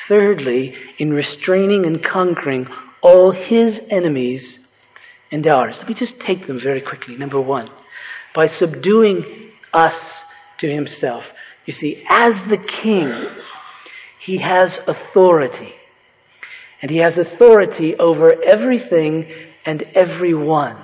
[0.07, 2.67] Thirdly, in restraining and conquering
[3.01, 4.59] all his enemies
[5.31, 5.79] and ours.
[5.79, 7.17] Let me just take them very quickly.
[7.17, 7.67] Number one,
[8.33, 10.17] by subduing us
[10.59, 11.33] to himself.
[11.65, 13.11] You see, as the king,
[14.19, 15.73] he has authority.
[16.81, 19.31] And he has authority over everything
[19.65, 20.77] and everyone.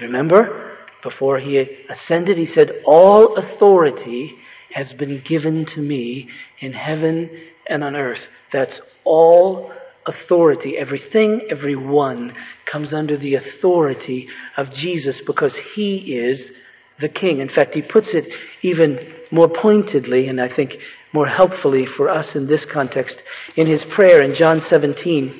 [0.00, 4.38] Remember, before he ascended, he said, All authority
[4.72, 6.28] has been given to me
[6.58, 7.30] in heaven
[7.66, 8.28] and on earth.
[8.50, 9.72] That's all
[10.06, 10.76] authority.
[10.76, 16.52] Everything, everyone comes under the authority of Jesus because he is
[16.98, 17.40] the king.
[17.40, 18.32] In fact, he puts it
[18.62, 20.80] even more pointedly and I think
[21.16, 23.22] more helpfully for us in this context
[23.56, 25.32] in his prayer in John 17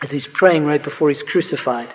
[0.00, 1.92] as he's praying right before he's crucified.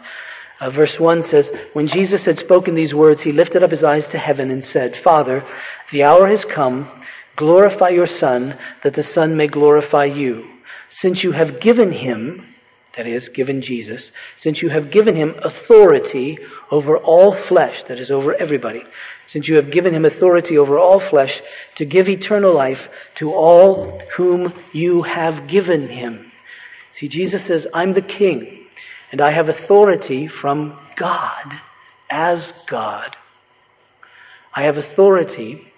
[0.60, 4.10] Uh, verse 1 says, When Jesus had spoken these words, he lifted up his eyes
[4.10, 5.46] to heaven and said, Father,
[5.90, 6.92] the hour has come.
[7.38, 10.46] Glorify your Son, that the Son may glorify you.
[10.90, 12.44] Since you have given him,
[12.98, 16.40] that is, given Jesus, since you have given him authority
[16.72, 18.84] over all flesh, that is, over everybody,
[19.28, 21.44] since you have given him authority over all flesh
[21.76, 26.32] to give eternal life to all whom you have given him.
[26.92, 28.66] See, Jesus says, I'm the king.
[29.12, 31.62] And I have authority from God
[32.10, 33.16] as God.
[34.56, 35.72] I have authority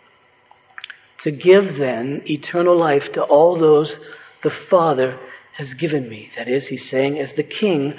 [1.20, 4.00] to give then eternal life to all those
[4.42, 5.20] the Father
[5.60, 6.32] has given me.
[6.38, 7.96] That is, he's saying, as the king,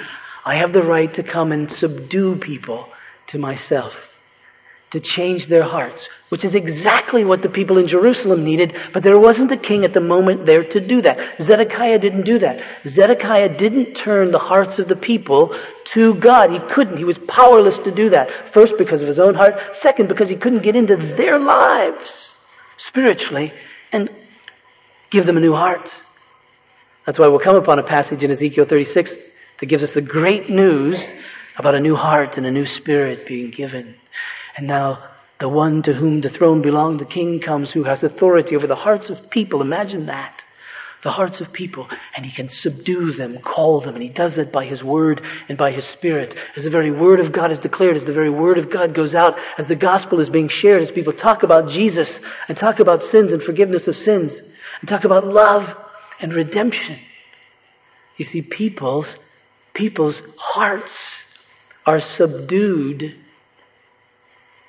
[0.46, 2.88] I have the right to come and subdue people
[3.26, 4.08] to myself
[4.92, 9.18] to change their hearts, which is exactly what the people in Jerusalem needed, but there
[9.18, 11.18] wasn't a king at the moment there to do that.
[11.38, 12.64] Zedekiah didn't do that.
[12.88, 15.54] Zedekiah didn't turn the hearts of the people
[15.92, 16.50] to God.
[16.50, 16.96] He couldn't.
[16.96, 18.32] He was powerless to do that.
[18.48, 19.60] First, because of his own heart.
[19.76, 22.28] Second, because he couldn't get into their lives
[22.78, 23.52] spiritually
[23.92, 24.08] and
[25.10, 25.94] give them a new heart.
[27.10, 29.18] That's why we'll come upon a passage in Ezekiel 36
[29.58, 31.16] that gives us the great news
[31.56, 33.96] about a new heart and a new spirit being given.
[34.56, 35.02] And now
[35.40, 38.76] the one to whom the throne belonged, the king comes who has authority over the
[38.76, 39.60] hearts of people.
[39.60, 40.44] Imagine that.
[41.02, 41.88] The hearts of people.
[42.14, 43.96] And he can subdue them, call them.
[43.96, 46.36] And he does that by his word and by his spirit.
[46.54, 49.16] As the very word of God is declared, as the very word of God goes
[49.16, 53.02] out, as the gospel is being shared, as people talk about Jesus and talk about
[53.02, 54.40] sins and forgiveness of sins
[54.80, 55.74] and talk about love
[56.20, 56.98] and redemption.
[58.16, 59.16] You see, people's,
[59.74, 61.24] people's hearts
[61.86, 63.14] are subdued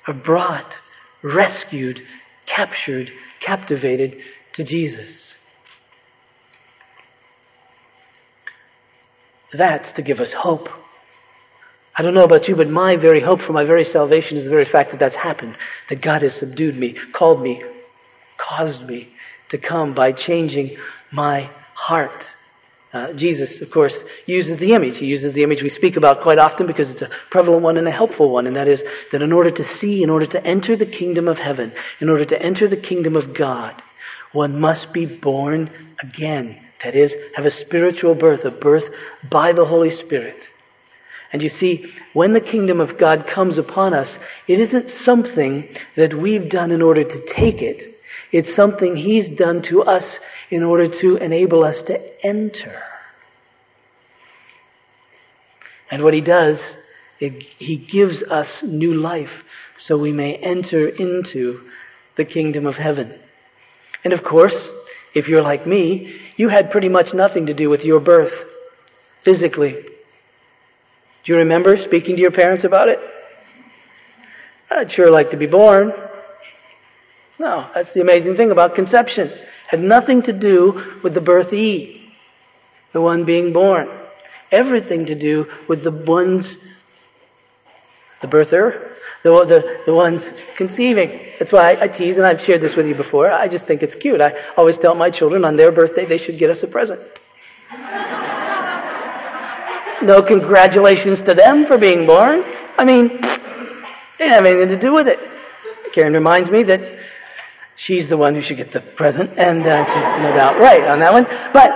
[0.06, 0.80] are brought,
[1.22, 2.02] rescued,
[2.46, 4.20] captured, captivated
[4.54, 5.34] to Jesus.
[9.52, 10.68] That's to give us hope.
[11.94, 14.50] I don't know about you, but my very hope for my very salvation is the
[14.50, 15.58] very fact that that's happened.
[15.90, 17.62] That God has subdued me, called me,
[18.38, 19.14] caused me
[19.50, 20.78] to come by changing
[21.12, 22.26] my heart.
[22.92, 24.98] Uh, Jesus, of course, uses the image.
[24.98, 27.88] He uses the image we speak about quite often because it's a prevalent one and
[27.88, 30.76] a helpful one, and that is that in order to see, in order to enter
[30.76, 33.82] the kingdom of heaven, in order to enter the kingdom of God,
[34.32, 35.70] one must be born
[36.02, 36.58] again.
[36.84, 38.90] That is, have a spiritual birth, a birth
[39.30, 40.48] by the Holy Spirit.
[41.32, 46.12] And you see, when the kingdom of God comes upon us, it isn't something that
[46.12, 48.01] we've done in order to take it.
[48.32, 50.18] It's something He's done to us
[50.50, 52.82] in order to enable us to enter.
[55.90, 56.62] And what He does,
[57.20, 59.44] it, He gives us new life
[59.78, 61.68] so we may enter into
[62.16, 63.18] the kingdom of heaven.
[64.02, 64.70] And of course,
[65.14, 68.46] if you're like me, you had pretty much nothing to do with your birth
[69.22, 69.72] physically.
[71.24, 72.98] Do you remember speaking to your parents about it?
[74.70, 75.92] I'd sure like to be born.
[77.42, 79.26] No, that's the amazing thing about conception.
[79.26, 82.02] It Had nothing to do with the birthee,
[82.92, 83.90] the one being born.
[84.52, 86.56] Everything to do with the one's
[88.20, 88.92] the birther,
[89.24, 91.18] the, the, the ones conceiving.
[91.40, 93.32] That's why I, I tease, and I've shared this with you before.
[93.32, 94.20] I just think it's cute.
[94.20, 97.00] I always tell my children on their birthday they should get us a present.
[100.00, 102.44] no congratulations to them for being born.
[102.78, 105.18] I mean, they didn't have anything to do with it.
[105.92, 107.02] Karen reminds me that
[107.76, 110.98] she's the one who should get the present, and uh, she's no doubt right on
[111.00, 111.24] that one.
[111.52, 111.72] But,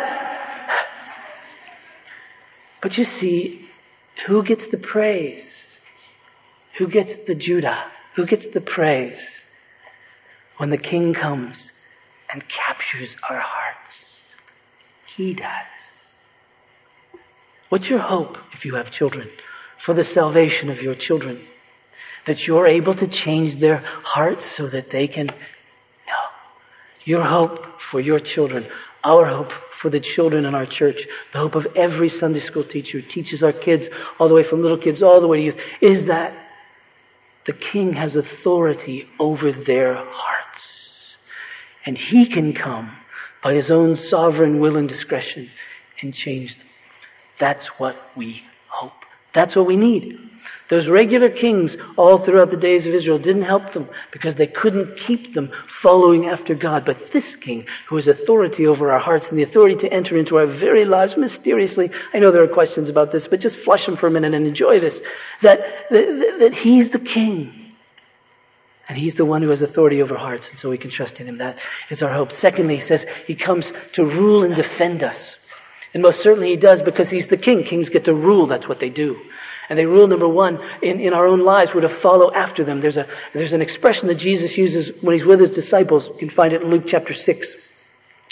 [2.80, 3.68] but you see,
[4.26, 5.78] who gets the praise?
[6.78, 7.90] Who gets the Judah?
[8.14, 9.36] Who gets the praise?
[10.56, 11.72] When the king comes
[12.32, 14.12] and captures our hearts.
[15.06, 15.66] He does.
[17.68, 19.28] What's your hope if you have children
[19.78, 21.46] for the salvation of your children?
[22.26, 25.30] That you're able to change their hearts so that they can.
[27.06, 28.66] Your hope for your children,
[29.04, 32.98] our hope for the children in our church, the hope of every Sunday school teacher
[33.00, 33.88] who teaches our kids,
[34.18, 36.36] all the way from little kids all the way to youth, is that
[37.44, 41.16] the king has authority over their hearts.
[41.86, 42.90] And he can come
[43.40, 45.48] by his own sovereign will and discretion
[46.02, 46.66] and change them.
[47.38, 49.04] That's what we hope.
[49.32, 50.25] That's what we need.
[50.68, 54.96] Those regular kings all throughout the days of Israel didn't help them because they couldn't
[54.96, 56.84] keep them following after God.
[56.84, 60.38] But this king, who has authority over our hearts and the authority to enter into
[60.38, 63.94] our very lives mysteriously, I know there are questions about this, but just flush them
[63.94, 65.00] for a minute and enjoy this,
[65.42, 67.66] that, that, that he's the king.
[68.88, 71.26] And he's the one who has authority over hearts, and so we can trust in
[71.26, 71.38] him.
[71.38, 71.58] That
[71.90, 72.30] is our hope.
[72.30, 75.34] Secondly, he says he comes to rule and defend us.
[75.92, 77.64] And most certainly he does because he's the king.
[77.64, 78.46] Kings get to rule.
[78.46, 79.18] That's what they do.
[79.68, 81.74] And they rule, number one, in, in our own lives.
[81.74, 82.80] We're to follow after them.
[82.80, 86.08] There's a, there's an expression that Jesus uses when he's with his disciples.
[86.08, 87.54] You can find it in Luke chapter 6,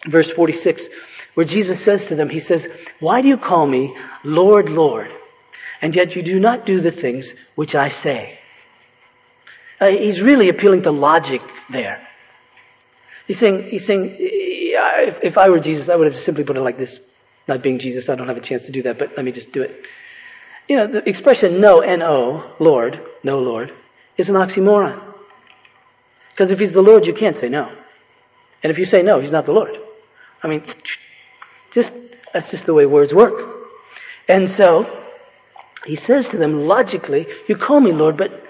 [0.07, 0.87] verse 46,
[1.35, 2.69] where Jesus says to them, he says,
[3.01, 5.13] why do you call me Lord, Lord,
[5.83, 8.39] and yet you do not do the things which I say?
[9.81, 12.07] Uh, he's really appealing to logic there.
[13.27, 16.63] He's saying, he's saying, if, if I were Jesus, I would have simply put it
[16.63, 17.01] like this.
[17.49, 19.53] Not being Jesus, I don't have a chance to do that, but let me just
[19.53, 19.85] do it.
[20.69, 23.73] You know, the expression no, N-O, Lord, no Lord,
[24.17, 25.01] is an oxymoron.
[26.31, 27.71] Because if he's the Lord, you can't say no.
[28.63, 29.79] And if you say no, he's not the Lord.
[30.43, 30.63] I mean,
[31.71, 31.93] just,
[32.33, 33.69] that's just the way words work.
[34.29, 35.05] And so,
[35.87, 38.43] he says to them logically, you call me Lord, but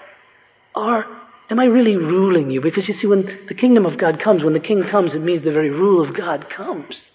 [0.73, 1.05] are,
[1.49, 2.61] am I really ruling you?
[2.61, 5.41] Because you see, when the kingdom of God comes, when the king comes, it means
[5.41, 7.11] the very rule of God comes.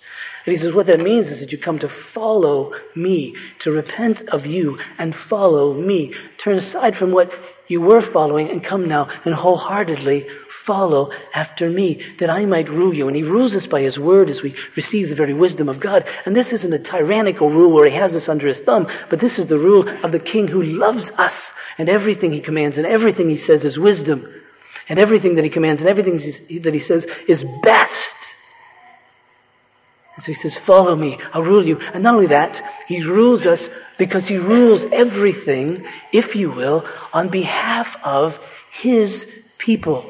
[0.46, 4.22] And he says, what that means is that you come to follow me, to repent
[4.28, 6.14] of you and follow me.
[6.38, 7.32] Turn aside from what
[7.68, 12.92] you were following and come now and wholeheartedly follow after me, that I might rule
[12.94, 13.06] you.
[13.06, 16.08] And he rules us by his word as we receive the very wisdom of God.
[16.26, 19.38] And this isn't a tyrannical rule where he has us under his thumb, but this
[19.38, 23.28] is the rule of the king who loves us and everything he commands and everything
[23.28, 24.26] he says is wisdom.
[24.88, 26.16] And everything that he commands and everything
[26.62, 28.16] that he says is best.
[30.20, 31.78] And so he says, follow me, I'll rule you.
[31.94, 37.30] And not only that, he rules us because he rules everything, if you will, on
[37.30, 38.38] behalf of
[38.70, 40.04] his people.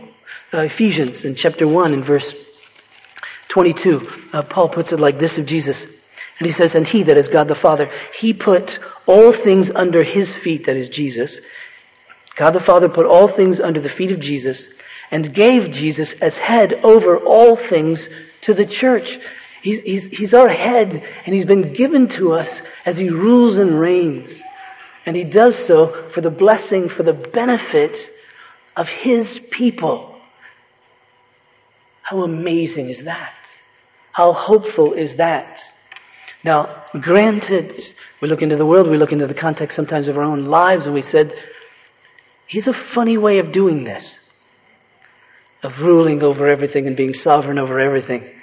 [0.53, 2.35] Uh, Ephesians in chapter 1 in verse
[3.51, 5.85] 22, uh, Paul puts it like this of Jesus.
[5.85, 10.03] And he says, and he, that is God the Father, he put all things under
[10.03, 11.38] his feet, that is Jesus.
[12.35, 14.66] God the Father put all things under the feet of Jesus
[15.12, 18.09] and gave Jesus as head over all things
[18.40, 19.20] to the church.
[19.62, 23.79] He's, he's, he's our head, and he's been given to us as he rules and
[23.79, 24.33] reigns.
[25.05, 28.11] And he does so for the blessing, for the benefit
[28.77, 30.18] of his people.
[32.03, 33.35] How amazing is that?
[34.12, 35.61] How hopeful is that?
[36.42, 40.25] Now, granted, we look into the world, we look into the context sometimes of our
[40.25, 41.38] own lives, and we said,
[42.46, 44.18] he's a funny way of doing this.
[45.62, 48.39] Of ruling over everything and being sovereign over everything.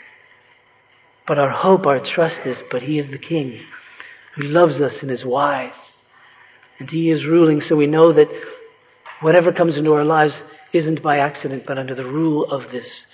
[1.28, 3.62] But our hope, our trust is, but He is the King
[4.34, 5.98] who loves us and is wise.
[6.80, 8.30] And He is ruling, so we know that
[9.22, 13.06] whatever comes into our lives isn't by accident, but under the rule of this,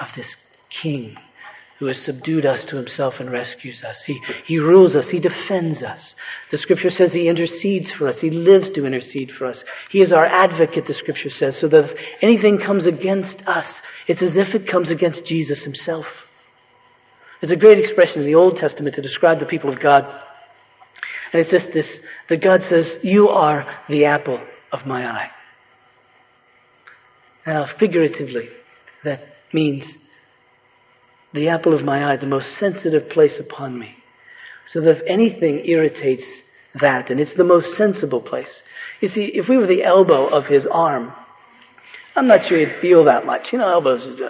[0.00, 0.36] of this
[0.68, 1.16] King
[1.80, 4.04] who has subdued us to himself and rescues us.
[4.04, 5.08] He, he rules us.
[5.08, 6.14] He defends us.
[6.50, 8.20] The scripture says he intercedes for us.
[8.20, 9.64] He lives to intercede for us.
[9.88, 14.20] He is our advocate, the scripture says, so that if anything comes against us, it's
[14.20, 16.26] as if it comes against Jesus himself.
[17.40, 20.04] There's a great expression in the Old Testament to describe the people of God.
[21.32, 24.40] And it's this, this, that God says, you are the apple
[24.72, 25.30] of my eye.
[27.46, 28.50] Now, figuratively,
[29.04, 29.98] that means
[31.32, 33.96] the apple of my eye, the most sensitive place upon me.
[34.66, 36.42] So that if anything irritates
[36.74, 38.62] that, and it's the most sensible place.
[39.00, 41.12] You see, if we were the elbow of his arm,
[42.14, 43.52] I'm not sure he'd feel that much.
[43.52, 44.20] You know, elbows is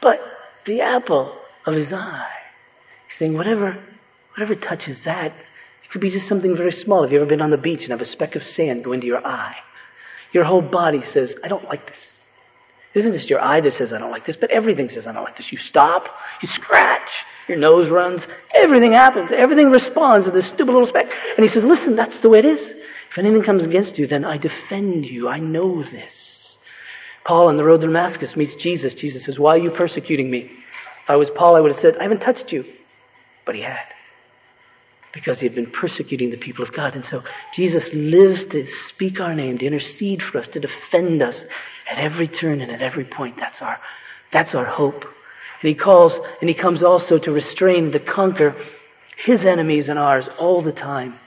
[0.00, 0.20] But
[0.64, 1.34] the apple
[1.66, 2.28] of his eye,
[3.10, 3.76] he's saying whatever,
[4.34, 5.32] whatever touches that,
[5.82, 7.02] it could be just something very small.
[7.02, 9.08] Have you ever been on the beach and have a speck of sand go into
[9.08, 9.56] your eye?
[10.32, 12.14] Your whole body says, I don't like this.
[12.94, 15.12] It isn't just your eye that says, I don't like this, but everything says, I
[15.12, 15.50] don't like this.
[15.50, 16.08] You stop,
[16.40, 21.12] you scratch, your nose runs, everything happens, everything responds to this stupid little speck.
[21.36, 22.74] And he says, listen, that's the way it is.
[23.10, 25.28] If anything comes against you, then I defend you.
[25.28, 26.58] I know this.
[27.24, 28.94] Paul on the road to Damascus meets Jesus.
[28.94, 30.50] Jesus says, why are you persecuting me?
[31.02, 32.64] If I was Paul, I would have said, I haven't touched you.
[33.50, 33.94] But he had
[35.10, 36.94] because he had been persecuting the people of God.
[36.94, 41.46] And so Jesus lives to speak our name, to intercede for us, to defend us
[41.90, 43.36] at every turn and at every point.
[43.36, 43.80] That's our,
[44.30, 45.02] that's our hope.
[45.02, 48.54] And he calls, and he comes also to restrain, to conquer
[49.16, 51.18] his enemies and ours all the time.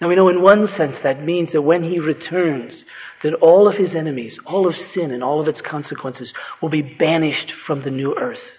[0.00, 2.86] Now we know in one sense that means that when he returns,
[3.20, 6.80] that all of his enemies, all of sin and all of its consequences will be
[6.80, 8.56] banished from the new earth.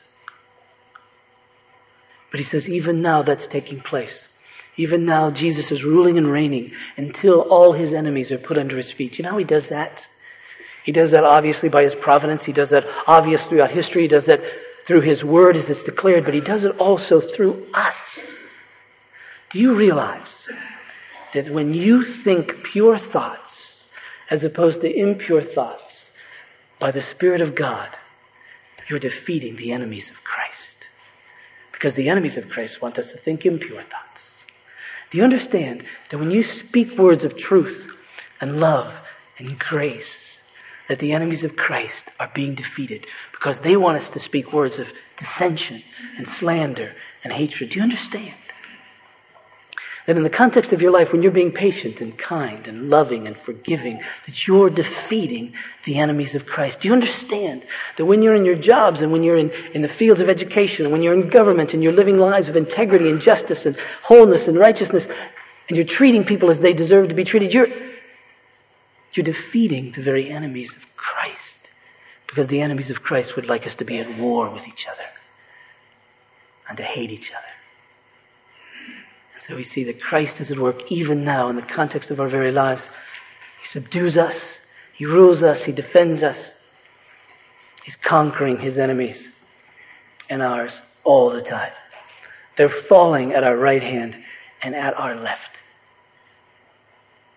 [2.31, 4.27] But he says, even now that's taking place.
[4.77, 8.91] Even now, Jesus is ruling and reigning until all his enemies are put under his
[8.91, 9.17] feet.
[9.17, 10.07] You know how he does that?
[10.85, 12.45] He does that obviously by his providence.
[12.45, 14.03] He does that obviously throughout history.
[14.03, 14.41] He does that
[14.85, 18.31] through his word as it's declared, but he does it also through us.
[19.49, 20.47] Do you realize
[21.33, 23.83] that when you think pure thoughts
[24.29, 26.11] as opposed to impure thoughts
[26.79, 27.89] by the Spirit of God,
[28.87, 30.68] you're defeating the enemies of Christ?
[31.79, 34.33] Because the enemies of Christ want us to think impure thoughts.
[35.11, 37.89] Do you understand that when you speak words of truth
[38.41, 38.99] and love
[39.37, 40.39] and grace,
[40.89, 44.77] that the enemies of Christ are being defeated because they want us to speak words
[44.77, 45.81] of dissension
[46.17, 47.69] and slander and hatred.
[47.69, 48.33] Do you understand?
[50.09, 53.27] That in the context of your life, when you're being patient and kind and loving
[53.27, 55.53] and forgiving, that you're defeating
[55.85, 56.81] the enemies of Christ.
[56.81, 57.63] Do you understand
[57.95, 60.83] that when you're in your jobs and when you're in, in the fields of education
[60.83, 64.47] and when you're in government and you're living lives of integrity and justice and wholeness
[64.47, 65.05] and righteousness
[65.67, 67.69] and you're treating people as they deserve to be treated, you're,
[69.13, 71.69] you're defeating the very enemies of Christ.
[72.25, 75.05] Because the enemies of Christ would like us to be at war with each other
[76.67, 77.58] and to hate each other.
[79.39, 82.27] So we see that Christ is at work even now in the context of our
[82.27, 82.89] very lives.
[83.61, 84.59] He subdues us.
[84.93, 85.63] He rules us.
[85.63, 86.53] He defends us.
[87.83, 89.29] He's conquering his enemies
[90.29, 91.71] and ours all the time.
[92.55, 94.17] They're falling at our right hand
[94.61, 95.57] and at our left.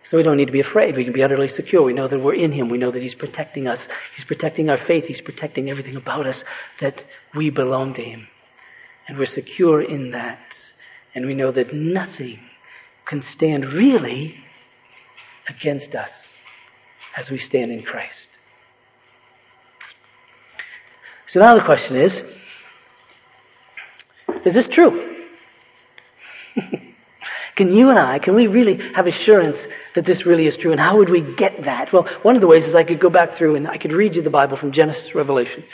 [0.03, 0.97] So we don't need to be afraid.
[0.97, 1.83] We can be utterly secure.
[1.83, 2.69] We know that we're in Him.
[2.69, 3.87] We know that He's protecting us.
[4.15, 5.07] He's protecting our faith.
[5.07, 6.43] He's protecting everything about us,
[6.81, 8.27] that we belong to Him.
[9.07, 10.67] And we're secure in that.
[11.15, 12.41] And we know that nothing
[13.05, 14.43] can stand really
[15.49, 16.29] against us
[17.17, 18.29] as we stand in Christ.
[21.27, 22.25] So now the question is,
[24.45, 25.27] is this true?
[27.55, 30.73] can you and I, can we really have assurance that this really is true?
[30.73, 31.93] And how would we get that?
[31.93, 34.17] Well, one of the ways is I could go back through and I could read
[34.17, 35.65] you the Bible from Genesis to Revelation.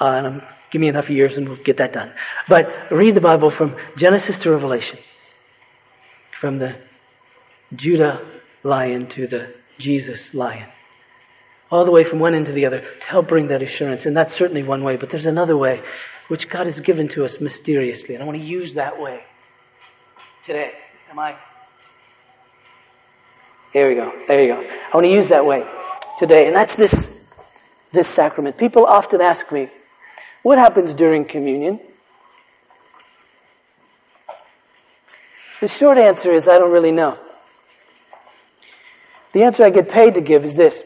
[0.00, 0.40] Uh,
[0.74, 2.12] Give me enough years and we'll get that done.
[2.48, 4.98] But read the Bible from Genesis to Revelation.
[6.32, 6.74] From the
[7.76, 8.20] Judah
[8.64, 10.68] lion to the Jesus lion.
[11.70, 14.04] All the way from one end to the other to help bring that assurance.
[14.04, 15.80] And that's certainly one way, but there's another way
[16.26, 18.16] which God has given to us mysteriously.
[18.16, 19.22] And I want to use that way
[20.42, 20.72] today.
[21.08, 21.36] Am I?
[23.72, 24.12] There we go.
[24.26, 24.60] There you go.
[24.60, 25.64] I want to use that way
[26.18, 26.48] today.
[26.48, 27.08] And that's this,
[27.92, 28.58] this sacrament.
[28.58, 29.70] People often ask me,
[30.44, 31.80] what happens during communion?
[35.62, 37.18] The short answer is I don't really know.
[39.32, 40.84] The answer I get paid to give is this.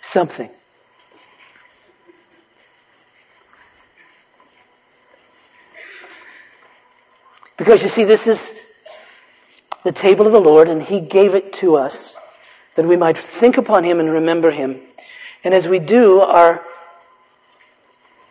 [0.00, 0.48] Something.
[7.58, 8.54] Because you see, this is
[9.84, 12.16] the table of the Lord, and He gave it to us
[12.74, 14.80] that we might think upon him and remember him.
[15.44, 16.64] And as we do, our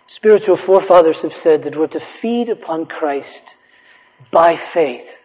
[0.07, 3.55] spiritual forefathers have said that we're to feed upon Christ
[4.29, 5.23] by faith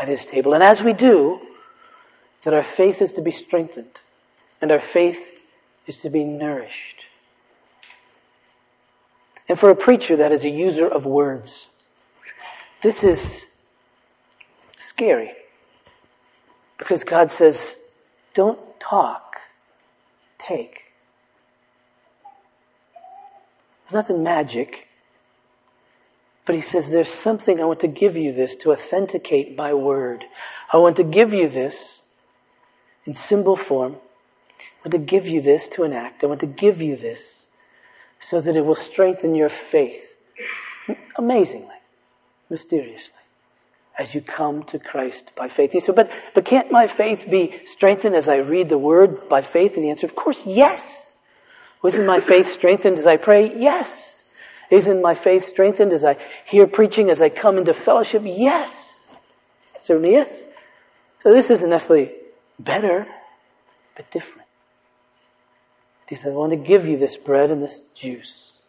[0.00, 0.54] at his table.
[0.54, 1.40] And as we do,
[2.42, 4.00] that our faith is to be strengthened
[4.60, 5.40] and our faith
[5.86, 7.06] is to be nourished.
[9.48, 11.68] And for a preacher that is a user of words,
[12.82, 13.46] this is
[14.78, 15.32] scary.
[16.78, 17.76] Because God says,
[18.34, 19.40] don't talk.
[20.38, 20.82] Take.
[23.84, 24.88] There's nothing magic.
[26.44, 30.24] But he says, there's something I want to give you this to authenticate my word.
[30.72, 32.00] I want to give you this
[33.06, 33.96] in symbol form.
[34.58, 36.22] I want to give you this to enact.
[36.22, 37.46] I want to give you this
[38.20, 40.16] so that it will strengthen your faith
[41.16, 41.76] amazingly,
[42.50, 43.14] mysteriously,
[43.98, 45.72] as you come to Christ by faith.
[45.72, 49.42] He said, but, but can't my faith be strengthened as I read the word by
[49.42, 49.76] faith?
[49.76, 51.12] And the answer, of course, yes.
[51.82, 53.56] Wasn't my faith strengthened as I pray?
[53.56, 54.24] Yes.
[54.70, 58.22] Isn't my faith strengthened as I hear preaching, as I come into fellowship?
[58.24, 59.06] Yes.
[59.78, 60.32] Certainly is.
[61.22, 62.12] So this isn't necessarily
[62.58, 63.06] better,
[63.96, 64.48] but different.
[66.08, 68.60] He said, I want to give you this bread and this juice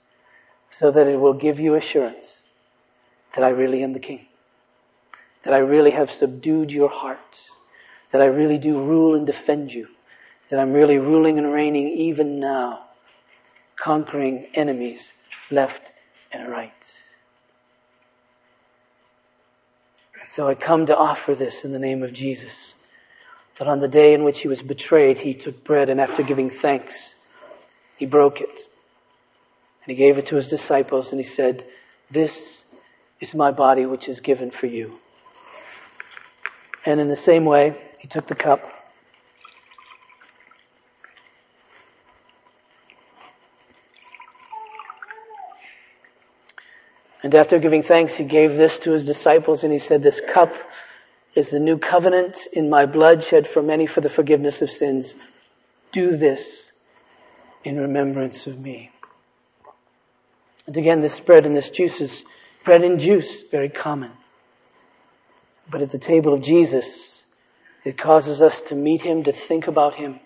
[0.69, 2.41] so that it will give you assurance
[3.33, 4.27] that I really am the king,
[5.45, 7.45] that I really have subdued your heart,
[8.09, 9.89] that I really do rule and defend you,
[10.49, 12.85] that I'm really ruling and reigning even now,
[13.75, 15.11] conquering enemies
[15.51, 15.93] left
[16.31, 16.95] and right.
[20.19, 22.73] And so I come to offer this in the name of Jesus.
[23.59, 26.49] That on the day in which he was betrayed, he took bread and after giving
[26.49, 27.13] thanks,
[27.95, 28.61] he broke it.
[29.83, 31.63] And he gave it to his disciples and he said,
[32.09, 32.63] This
[33.19, 34.99] is my body which is given for you.
[36.85, 38.75] And in the same way, he took the cup
[47.25, 50.53] And after giving thanks, he gave this to his disciples and he said, this cup
[51.33, 55.15] is the new covenant in my blood shed for many for the forgiveness of sins.
[55.91, 56.71] Do this
[57.63, 58.91] in remembrance of me.
[60.67, 62.23] And again, this bread and this juice is
[62.63, 64.11] bread and juice, very common.
[65.69, 67.23] But at the table of Jesus,
[67.83, 70.19] it causes us to meet him, to think about him,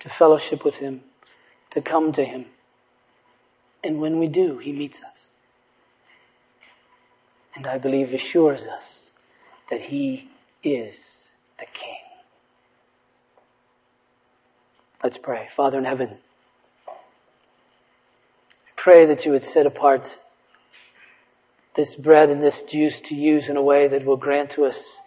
[0.00, 1.02] to fellowship with him,
[1.70, 2.46] to come to him.
[3.84, 5.32] And when we do, he meets us
[7.54, 9.10] and I believe assures us
[9.70, 10.28] that He
[10.62, 11.96] is the King.
[15.02, 15.48] Let's pray.
[15.50, 16.18] Father in heaven,
[16.88, 16.92] I
[18.76, 20.18] pray that you would set apart
[21.74, 25.00] this bread and this juice to use in a way that will grant to us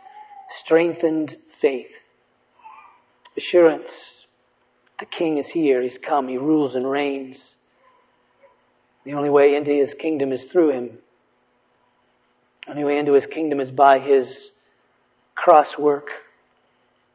[0.49, 2.01] strengthened faith,
[3.37, 4.25] assurance.
[4.99, 5.81] The King is here.
[5.81, 6.27] He's come.
[6.27, 7.55] He rules and reigns.
[9.03, 10.99] The only way into His kingdom is through Him.
[12.65, 14.51] The only way into his kingdom is by his
[15.35, 16.09] cross work.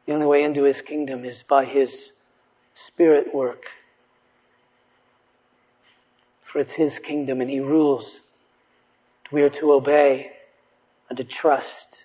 [0.05, 2.13] The only way into his kingdom is by his
[2.73, 3.65] spirit work.
[6.41, 8.21] For it's his kingdom and he rules.
[9.31, 10.33] We are to obey
[11.09, 12.03] and to trust.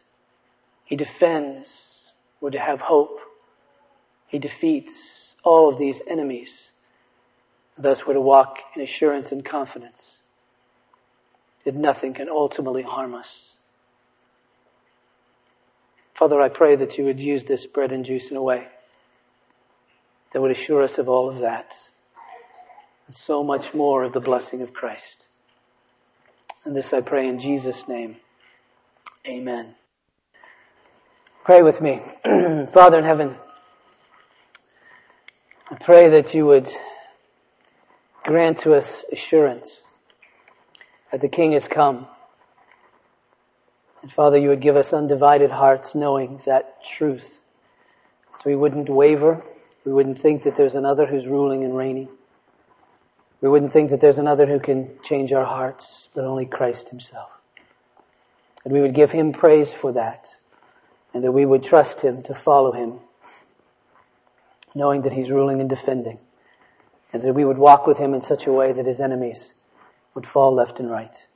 [0.84, 2.12] He defends.
[2.40, 3.18] We're to have hope.
[4.26, 6.72] He defeats all of these enemies.
[7.76, 10.22] Thus, we're to walk in assurance and confidence
[11.64, 13.54] that nothing can ultimately harm us.
[16.14, 18.68] Father, I pray that you would use this bread and juice in a way
[20.32, 21.90] that would assure us of all of that
[23.06, 25.28] and so much more of the blessing of Christ.
[26.66, 28.16] And this I pray in Jesus' name.
[29.24, 29.76] Amen.
[31.44, 32.02] Pray with me.
[32.72, 33.36] Father in heaven,
[35.70, 36.68] I pray that you would
[38.24, 39.84] grant to us assurance
[41.12, 42.08] that the King has come.
[44.02, 47.38] And Father, you would give us undivided hearts knowing that truth.
[48.32, 49.44] That we wouldn't waver.
[49.84, 52.08] We wouldn't think that there's another who's ruling and reigning.
[53.40, 57.38] We wouldn't think that there's another who can change our hearts, but only Christ himself.
[58.64, 60.36] And we would give him praise for that.
[61.14, 62.98] And that we would trust him to follow him,
[64.74, 66.18] knowing that he's ruling and defending.
[67.12, 69.54] And that we would walk with him in such a way that his enemies
[70.14, 71.28] would fall left and right.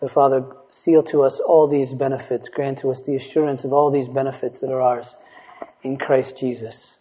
[0.00, 2.48] So, Father, seal to us all these benefits.
[2.48, 5.14] Grant to us the assurance of all these benefits that are ours
[5.82, 6.98] in Christ Jesus.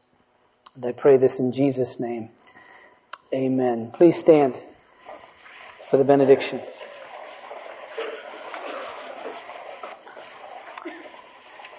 [0.75, 2.29] And I pray this in Jesus' name.
[3.33, 3.91] Amen.
[3.91, 4.57] Please stand
[5.89, 6.59] for the benediction.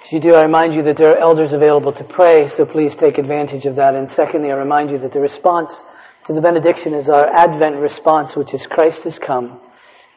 [0.02, 2.96] As you do, I remind you that there are elders available to pray, so please
[2.96, 3.94] take advantage of that.
[3.94, 5.82] And secondly, I remind you that the response
[6.24, 9.60] to the benediction is our Advent response, which is Christ is come.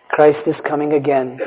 [0.08, 1.42] Christ is coming again.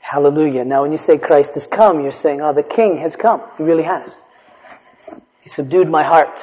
[0.00, 0.64] Hallelujah.
[0.64, 3.42] Now, when you say Christ has come, you're saying, oh, the King has come.
[3.56, 4.14] He really has.
[5.40, 6.38] He subdued my heart.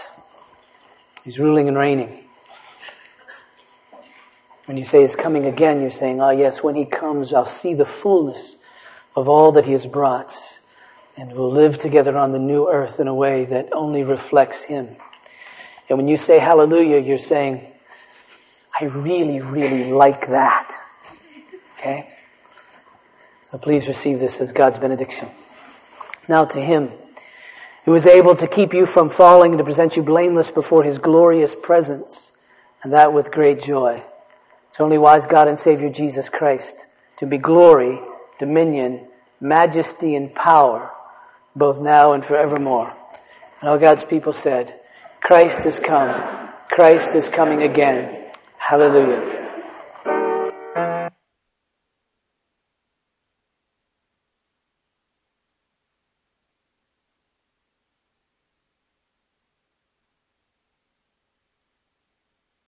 [1.23, 2.24] He's ruling and reigning.
[4.65, 7.73] When you say he's coming again, you're saying, oh, yes, when he comes, I'll see
[7.73, 8.57] the fullness
[9.15, 10.35] of all that he has brought.
[11.17, 14.97] And we'll live together on the new earth in a way that only reflects him.
[15.87, 17.67] And when you say hallelujah, you're saying,
[18.79, 20.81] I really, really like that.
[21.77, 22.09] Okay?
[23.41, 25.29] So please receive this as God's benediction.
[26.27, 26.91] Now to Him
[27.85, 30.97] who is able to keep you from falling and to present you blameless before His
[30.97, 32.31] glorious presence,
[32.83, 34.03] and that with great joy.
[34.75, 36.85] To only wise God and Savior Jesus Christ,
[37.17, 38.01] to be glory,
[38.39, 39.07] dominion,
[39.39, 40.91] majesty, and power,
[41.55, 42.95] both now and forevermore.
[43.61, 44.77] And all God's people said,
[45.21, 46.49] Christ is come.
[46.69, 48.31] Christ is coming again.
[48.57, 49.34] Hallelujah.